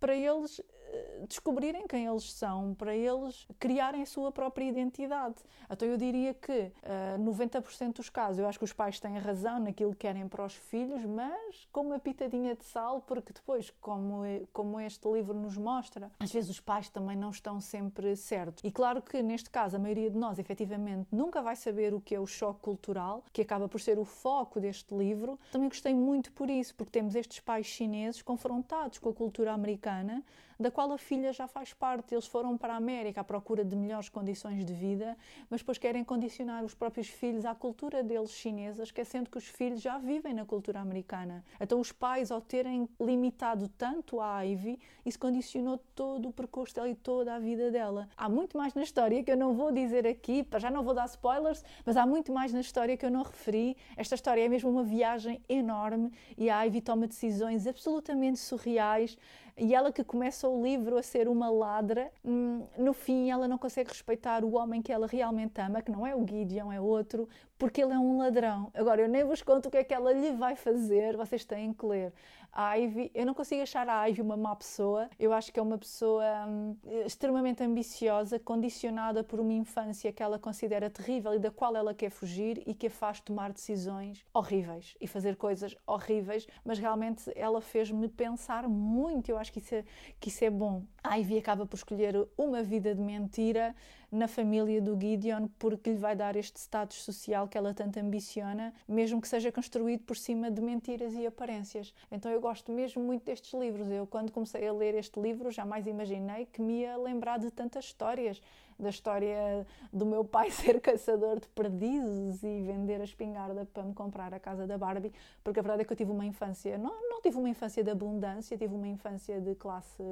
para 0.00 0.14
eles 0.14 0.60
eh, 0.90 1.24
descobrirem 1.28 1.86
quem 1.86 2.06
eles 2.06 2.32
são, 2.32 2.74
para 2.74 2.94
eles 2.94 3.46
criarem 3.58 4.02
a 4.02 4.06
sua 4.06 4.32
própria 4.32 4.64
identidade. 4.64 5.36
Então 5.70 5.86
eu 5.86 5.96
diria 5.96 6.32
que 6.32 6.52
uh, 6.52 6.72
eh, 6.82 7.18
90% 7.18 7.96
dos 7.96 8.08
casos 8.08 8.38
eu 8.38 8.46
acho 8.46 8.58
que 8.58 8.64
os 8.64 8.72
pais 8.72 8.98
têm 8.98 9.18
razão 9.18 9.58
naquilo 9.58 9.92
que 9.92 9.98
querem 9.98 10.26
para 10.28 10.44
os 10.44 10.54
filhos, 10.54 11.04
mas 11.04 11.68
com 11.72 11.82
uma 11.82 11.98
pitadinha 11.98 12.54
de 12.54 12.64
sal 12.64 12.87
porque 13.06 13.32
depois, 13.32 13.70
como, 13.80 14.22
como 14.52 14.80
este 14.80 15.08
livro 15.08 15.34
nos 15.34 15.56
mostra, 15.56 16.10
às 16.18 16.32
vezes 16.32 16.50
os 16.50 16.60
pais 16.60 16.88
também 16.88 17.16
não 17.16 17.30
estão 17.30 17.60
sempre 17.60 18.16
certos. 18.16 18.64
E 18.64 18.70
claro 18.70 19.02
que 19.02 19.22
neste 19.22 19.50
caso 19.50 19.76
a 19.76 19.78
maioria 19.78 20.10
de 20.10 20.16
nós 20.16 20.38
efetivamente 20.38 21.06
nunca 21.12 21.42
vai 21.42 21.56
saber 21.56 21.92
o 21.94 22.00
que 22.00 22.14
é 22.14 22.20
o 22.20 22.26
choque 22.26 22.60
cultural, 22.60 23.22
que 23.32 23.42
acaba 23.42 23.68
por 23.68 23.80
ser 23.80 23.98
o 23.98 24.04
foco 24.04 24.60
deste 24.60 24.94
livro. 24.94 25.38
Também 25.52 25.68
gostei 25.68 25.94
muito 25.94 26.32
por 26.32 26.48
isso, 26.48 26.74
porque 26.74 26.92
temos 26.92 27.14
estes 27.14 27.40
pais 27.40 27.66
chineses 27.66 28.22
confrontados 28.22 28.98
com 28.98 29.10
a 29.10 29.14
cultura 29.14 29.52
americana, 29.52 30.24
da 30.58 30.70
qual 30.70 30.90
a 30.92 30.98
filha 30.98 31.32
já 31.32 31.46
faz 31.46 31.72
parte. 31.72 32.14
Eles 32.14 32.26
foram 32.26 32.58
para 32.58 32.74
a 32.74 32.76
América 32.76 33.20
à 33.20 33.24
procura 33.24 33.64
de 33.64 33.76
melhores 33.76 34.08
condições 34.08 34.64
de 34.64 34.72
vida, 34.72 35.16
mas 35.48 35.60
depois 35.60 35.78
querem 35.78 36.02
condicionar 36.02 36.64
os 36.64 36.74
próprios 36.74 37.08
filhos 37.08 37.44
à 37.44 37.54
cultura 37.54 38.02
deles 38.02 38.32
chinesa, 38.32 38.82
esquecendo 38.82 39.30
que 39.30 39.38
os 39.38 39.46
filhos 39.46 39.80
já 39.80 39.98
vivem 39.98 40.34
na 40.34 40.44
cultura 40.44 40.80
americana. 40.80 41.44
Então 41.60 41.78
os 41.78 41.92
pais, 41.92 42.30
ao 42.30 42.40
terem 42.40 42.88
limitado 43.00 43.68
tanto 43.68 44.20
a 44.20 44.40
Ivy, 44.42 44.80
isso 45.06 45.18
condicionou 45.18 45.78
todo 45.94 46.28
o 46.28 46.32
percurso 46.32 46.74
dela 46.74 46.88
e 46.88 46.94
toda 46.94 47.34
a 47.34 47.38
vida 47.38 47.70
dela. 47.70 48.08
Há 48.16 48.28
muito 48.28 48.58
mais 48.58 48.74
na 48.74 48.82
história 48.82 49.22
que 49.22 49.30
eu 49.30 49.36
não 49.36 49.54
vou 49.54 49.70
dizer 49.70 50.06
aqui, 50.06 50.46
já 50.58 50.70
não 50.70 50.82
vou 50.82 50.94
dar 50.94 51.06
spoilers, 51.06 51.64
mas 51.84 51.96
há 51.96 52.04
muito 52.04 52.32
mais 52.32 52.52
na 52.52 52.60
história 52.60 52.96
que 52.96 53.06
eu 53.06 53.10
não 53.10 53.22
referi. 53.22 53.76
Esta 53.96 54.14
história 54.14 54.44
é 54.44 54.48
mesmo 54.48 54.70
uma 54.70 54.82
viagem 54.82 55.40
enorme 55.48 56.12
e 56.36 56.50
a 56.50 56.62
Ivy 56.62 56.80
toma 56.80 57.06
decisões 57.06 57.66
absolutamente 57.66 58.38
surreais 58.38 59.16
e 59.58 59.74
ela 59.74 59.92
que 59.92 60.04
começa 60.04 60.48
o 60.48 60.62
livro 60.62 60.96
a 60.96 61.02
ser 61.02 61.28
uma 61.28 61.50
ladra, 61.50 62.10
hum, 62.24 62.64
no 62.76 62.92
fim 62.92 63.30
ela 63.30 63.48
não 63.48 63.58
consegue 63.58 63.90
respeitar 63.90 64.44
o 64.44 64.54
homem 64.54 64.80
que 64.80 64.92
ela 64.92 65.06
realmente 65.06 65.60
ama, 65.60 65.82
que 65.82 65.90
não 65.90 66.06
é 66.06 66.14
o 66.14 66.26
Gideon, 66.26 66.72
é 66.72 66.80
outro, 66.80 67.28
porque 67.58 67.82
ele 67.82 67.92
é 67.92 67.98
um 67.98 68.18
ladrão. 68.18 68.70
Agora, 68.72 69.02
eu 69.02 69.08
nem 69.08 69.24
vos 69.24 69.42
conto 69.42 69.66
o 69.66 69.70
que 69.70 69.78
é 69.78 69.84
que 69.84 69.92
ela 69.92 70.12
lhe 70.12 70.30
vai 70.32 70.54
fazer, 70.54 71.16
vocês 71.16 71.44
têm 71.44 71.72
que 71.72 71.84
ler. 71.84 72.12
A 72.60 72.74
Ivy, 72.74 73.12
eu 73.14 73.24
não 73.24 73.34
consigo 73.34 73.62
achar 73.62 73.88
a 73.88 74.06
Ivy 74.06 74.20
uma 74.20 74.36
má 74.36 74.56
pessoa, 74.56 75.08
eu 75.16 75.32
acho 75.32 75.52
que 75.52 75.60
é 75.60 75.62
uma 75.62 75.78
pessoa 75.78 76.24
hum, 76.48 76.76
extremamente 77.06 77.62
ambiciosa, 77.62 78.36
condicionada 78.36 79.22
por 79.22 79.38
uma 79.38 79.52
infância 79.52 80.12
que 80.12 80.20
ela 80.20 80.40
considera 80.40 80.90
terrível 80.90 81.32
e 81.34 81.38
da 81.38 81.52
qual 81.52 81.76
ela 81.76 81.94
quer 81.94 82.10
fugir 82.10 82.60
e 82.66 82.74
que 82.74 82.88
a 82.88 82.90
faz 82.90 83.20
tomar 83.20 83.52
decisões 83.52 84.26
horríveis 84.34 84.96
e 85.00 85.06
fazer 85.06 85.36
coisas 85.36 85.76
horríveis, 85.86 86.48
mas 86.64 86.80
realmente 86.80 87.30
ela 87.36 87.60
fez-me 87.60 88.08
pensar 88.08 88.68
muito, 88.68 89.28
eu 89.28 89.38
acho 89.38 89.52
que 89.52 89.60
isso 89.60 89.76
é, 89.76 89.84
que 90.18 90.28
isso 90.28 90.44
é 90.44 90.50
bom. 90.50 90.82
A 91.08 91.16
Ivy 91.16 91.38
acaba 91.38 91.64
por 91.64 91.76
escolher 91.76 92.28
uma 92.36 92.62
vida 92.62 92.94
de 92.94 93.00
mentira 93.00 93.74
na 94.12 94.28
família 94.28 94.78
do 94.78 94.94
Gideon 94.94 95.48
porque 95.58 95.88
lhe 95.88 95.96
vai 95.96 96.14
dar 96.14 96.36
este 96.36 96.60
status 96.60 97.02
social 97.02 97.48
que 97.48 97.56
ela 97.56 97.72
tanto 97.72 97.98
ambiciona, 97.98 98.74
mesmo 98.86 99.18
que 99.18 99.26
seja 99.26 99.50
construído 99.50 100.02
por 100.02 100.18
cima 100.18 100.50
de 100.50 100.60
mentiras 100.60 101.14
e 101.14 101.26
aparências. 101.26 101.94
Então 102.12 102.30
eu 102.30 102.42
gosto 102.42 102.70
mesmo 102.70 103.02
muito 103.02 103.24
destes 103.24 103.58
livros. 103.58 103.88
Eu, 103.90 104.06
quando 104.06 104.30
comecei 104.30 104.68
a 104.68 104.72
ler 104.72 104.94
este 104.96 105.18
livro, 105.18 105.50
jamais 105.50 105.86
imaginei 105.86 106.44
que 106.44 106.60
me 106.60 106.80
ia 106.80 106.94
lembrar 106.98 107.38
de 107.38 107.50
tantas 107.50 107.86
histórias 107.86 108.38
da 108.78 108.90
história 108.90 109.66
do 109.92 110.06
meu 110.06 110.24
pai 110.24 110.50
ser 110.52 110.80
caçador 110.80 111.40
de 111.40 111.48
perdizes 111.48 112.42
e 112.42 112.62
vender 112.62 113.00
a 113.00 113.04
espingarda 113.04 113.66
para 113.66 113.82
me 113.82 113.92
comprar 113.92 114.32
a 114.32 114.38
casa 114.38 114.66
da 114.66 114.78
Barbie, 114.78 115.12
porque 115.42 115.58
a 115.58 115.62
verdade 115.62 115.82
é 115.82 115.84
que 115.84 115.92
eu 115.92 115.96
tive 115.96 116.12
uma 116.12 116.24
infância, 116.24 116.78
não, 116.78 117.10
não 117.10 117.20
tive 117.20 117.36
uma 117.38 117.48
infância 117.48 117.82
de 117.82 117.90
abundância, 117.90 118.56
tive 118.56 118.74
uma 118.74 118.86
infância 118.86 119.40
de 119.40 119.54
classe 119.56 120.02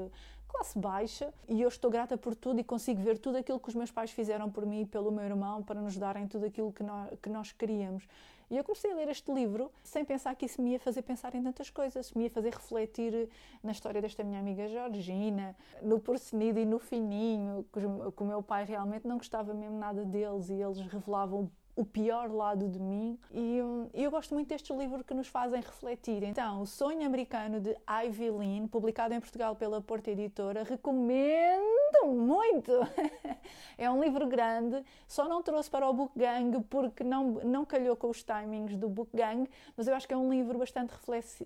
classe 0.57 0.79
baixa 0.79 1.35
e 1.49 1.61
eu 1.61 1.69
estou 1.69 1.90
grata 1.90 2.16
por 2.16 2.35
tudo 2.35 2.59
e 2.59 2.64
consigo 2.64 3.03
ver 3.03 3.19
tudo 3.19 3.37
aquilo 3.37 3.61
que 3.61 3.69
os 3.69 3.75
meus 3.75 3.90
pais 3.90 4.11
fizeram 4.11 4.51
por 4.51 4.64
mim 4.64 4.83
e 4.83 4.87
pelo 4.87 5.12
meu 5.12 5.25
irmão 5.25 5.62
para 5.62 5.81
nos 5.81 5.97
darem 5.99 6.27
tudo 6.27 6.47
aquilo 6.47 6.73
que 6.73 6.83
nós, 6.83 7.11
que 7.21 7.29
nós 7.29 7.53
queríamos. 7.53 8.09
E 8.49 8.57
eu 8.57 8.64
comecei 8.64 8.92
a 8.92 8.95
ler 8.95 9.09
este 9.09 9.31
livro 9.33 9.71
sem 9.83 10.05
pensar 10.05 10.35
que 10.35 10.47
isso 10.47 10.62
me 10.62 10.71
ia 10.73 10.81
fazer 10.81 11.03
pensar 11.03 11.35
em 11.35 11.42
tantas 11.42 11.69
coisas, 11.69 12.12
me 12.12 12.25
ia 12.25 12.31
fazer 12.31 12.55
refletir 12.55 13.29
na 13.62 13.73
história 13.73 14.01
desta 14.01 14.23
minha 14.25 14.38
amiga 14.38 14.66
Georgina, 14.69 15.55
no 15.83 15.99
porcenido 16.01 16.59
e 16.59 16.64
no 16.64 16.79
fininho, 16.79 17.66
que 17.73 18.23
o 18.23 18.27
meu 18.27 18.42
pai 18.42 18.64
realmente 18.64 19.07
não 19.07 19.19
gostava 19.19 19.53
mesmo 19.53 19.77
nada 19.79 20.05
deles 20.05 20.49
e 20.49 20.55
eles 20.55 20.79
revelavam 20.81 21.51
o 21.77 21.85
pior 21.85 22.33
lado 22.33 22.67
de 22.69 22.81
mim 22.81 23.19
e 23.31 23.61
um, 23.61 23.91
eu 23.93 24.11
gosto 24.11 24.33
muito 24.33 24.49
destes 24.49 24.75
livros 24.75 25.03
que 25.03 25.12
nos 25.12 25.29
fazem 25.29 25.61
refletir. 25.61 26.23
Então, 26.23 26.62
O 26.62 26.67
Sonho 26.67 27.07
Americano 27.07 27.61
de 27.61 27.77
Ivy 28.05 28.31
Lynn, 28.31 28.67
publicado 28.67 29.12
em 29.12 29.21
Portugal 29.21 29.55
pela 29.55 29.81
Porta 29.83 30.11
Editora, 30.11 30.65
recomendo 30.65 32.07
muito! 32.07 32.73
é 33.77 33.91
um 33.91 34.03
livro 34.03 34.27
grande, 34.27 34.83
só 35.07 35.29
não 35.29 35.43
trouxe 35.43 35.71
para 35.71 35.87
o 35.89 35.93
Book 35.93 36.19
Gang 36.19 36.62
porque 36.71 37.05
não, 37.05 37.33
não 37.45 37.67
calhou 37.67 37.95
com 37.95 38.09
os 38.09 38.25
timings 38.25 38.75
do 38.77 38.89
Book 38.89 39.15
Gang, 39.15 39.49
mas 39.77 39.87
eu 39.87 39.95
acho 39.95 40.09
que 40.09 40.15
é 40.15 40.17
um 40.17 40.31
livro 40.31 40.59
bastante 40.59 40.95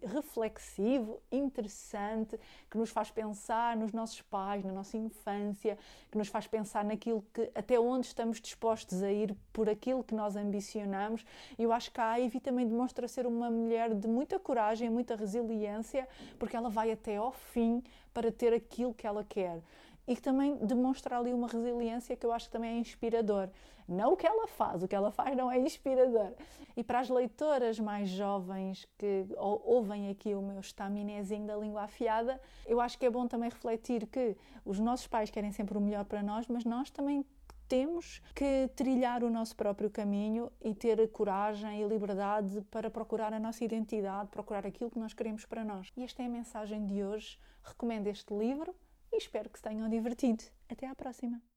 reflexivo, 0.05 1.21
interessante, 1.33 2.38
que 2.71 2.79
nos 2.79 2.90
faz 2.90 3.11
pensar 3.11 3.77
nos 3.77 3.93
nossos 3.93 4.23
pais, 4.23 4.64
na 4.64 4.73
nossa 4.73 4.97
infância, 4.97 5.77
que 6.09 6.16
nos 6.16 6.29
faz 6.29 6.47
pensar 6.47 6.85
naquilo 6.85 7.25
que 7.35 7.51
até 7.53 7.81
onde 7.81 8.07
estamos 8.07 8.40
dispostos 8.40 9.03
a 9.03 9.11
ir 9.11 9.37
por 9.53 9.69
aquilo 9.69 10.05
que 10.05 10.14
nós 10.20 10.37
ambicionamos. 10.37 11.24
E 11.59 11.62
eu 11.62 11.72
acho 11.72 11.90
que 11.90 12.00
a 12.00 12.16
Ivy 12.16 12.40
também 12.40 12.66
demonstra 12.66 13.09
ser 13.09 13.26
uma 13.26 13.50
mulher 13.50 13.94
de 13.94 14.06
muita 14.06 14.38
coragem, 14.38 14.90
muita 14.90 15.16
resiliência, 15.16 16.06
porque 16.38 16.56
ela 16.56 16.68
vai 16.68 16.92
até 16.92 17.16
ao 17.16 17.33
fim 17.33 17.83
para 18.12 18.30
ter 18.30 18.52
aquilo 18.52 18.92
que 18.92 19.06
ela 19.06 19.24
quer 19.24 19.61
e 20.06 20.16
que 20.16 20.22
também 20.22 20.56
demonstra 20.56 21.18
ali 21.18 21.33
uma 21.33 21.46
resiliência 21.46 22.16
que 22.16 22.26
eu 22.26 22.33
acho 22.33 22.46
que 22.46 22.52
também 22.52 22.76
é 22.76 22.78
inspirador. 22.78 23.48
Não 23.87 24.12
o 24.12 24.16
que 24.16 24.26
ela 24.26 24.46
faz, 24.46 24.83
o 24.83 24.88
que 24.88 24.94
ela 24.94 25.11
faz 25.11 25.37
não 25.37 25.50
é 25.50 25.59
inspirador. 25.59 26.33
E 26.76 26.83
para 26.83 27.00
as 27.00 27.09
leitoras 27.09 27.78
mais 27.78 28.09
jovens 28.09 28.88
que 28.98 29.26
ouvem 29.37 30.09
aqui 30.09 30.35
o 30.35 30.42
meu 30.42 30.61
estaminézinho 30.61 31.46
da 31.46 31.56
língua 31.56 31.83
afiada, 31.83 32.40
eu 32.66 32.80
acho 32.80 32.98
que 32.98 33.06
é 33.06 33.11
bom 33.11 33.26
também 33.26 33.48
refletir 33.48 34.06
que 34.06 34.37
os 34.64 34.78
nossos 34.78 35.06
pais 35.06 35.30
querem 35.30 35.52
sempre 35.52 35.78
o 35.78 35.80
melhor 35.80 36.04
para 36.04 36.22
nós, 36.22 36.46
mas 36.48 36.64
nós 36.64 36.90
também 36.90 37.24
temos 37.70 38.20
que 38.35 38.68
trilhar 38.74 39.22
o 39.22 39.30
nosso 39.30 39.54
próprio 39.54 39.88
caminho 39.88 40.50
e 40.61 40.74
ter 40.74 41.00
a 41.00 41.06
coragem 41.06 41.80
e 41.80 41.87
liberdade 41.87 42.61
para 42.62 42.90
procurar 42.90 43.33
a 43.33 43.38
nossa 43.38 43.64
identidade, 43.64 44.28
procurar 44.28 44.66
aquilo 44.66 44.90
que 44.90 44.98
nós 44.98 45.14
queremos 45.14 45.46
para 45.46 45.64
nós. 45.64 45.88
E 45.96 46.02
esta 46.02 46.20
é 46.20 46.26
a 46.26 46.28
mensagem 46.28 46.85
de 46.85 47.04
hoje. 47.04 47.38
Recomendo 47.62 48.09
este 48.09 48.35
livro 48.35 48.74
e 49.12 49.16
espero 49.16 49.48
que 49.48 49.59
se 49.59 49.62
tenham 49.62 49.88
divertido. 49.88 50.42
Até 50.68 50.88
à 50.88 50.96
próxima! 50.96 51.49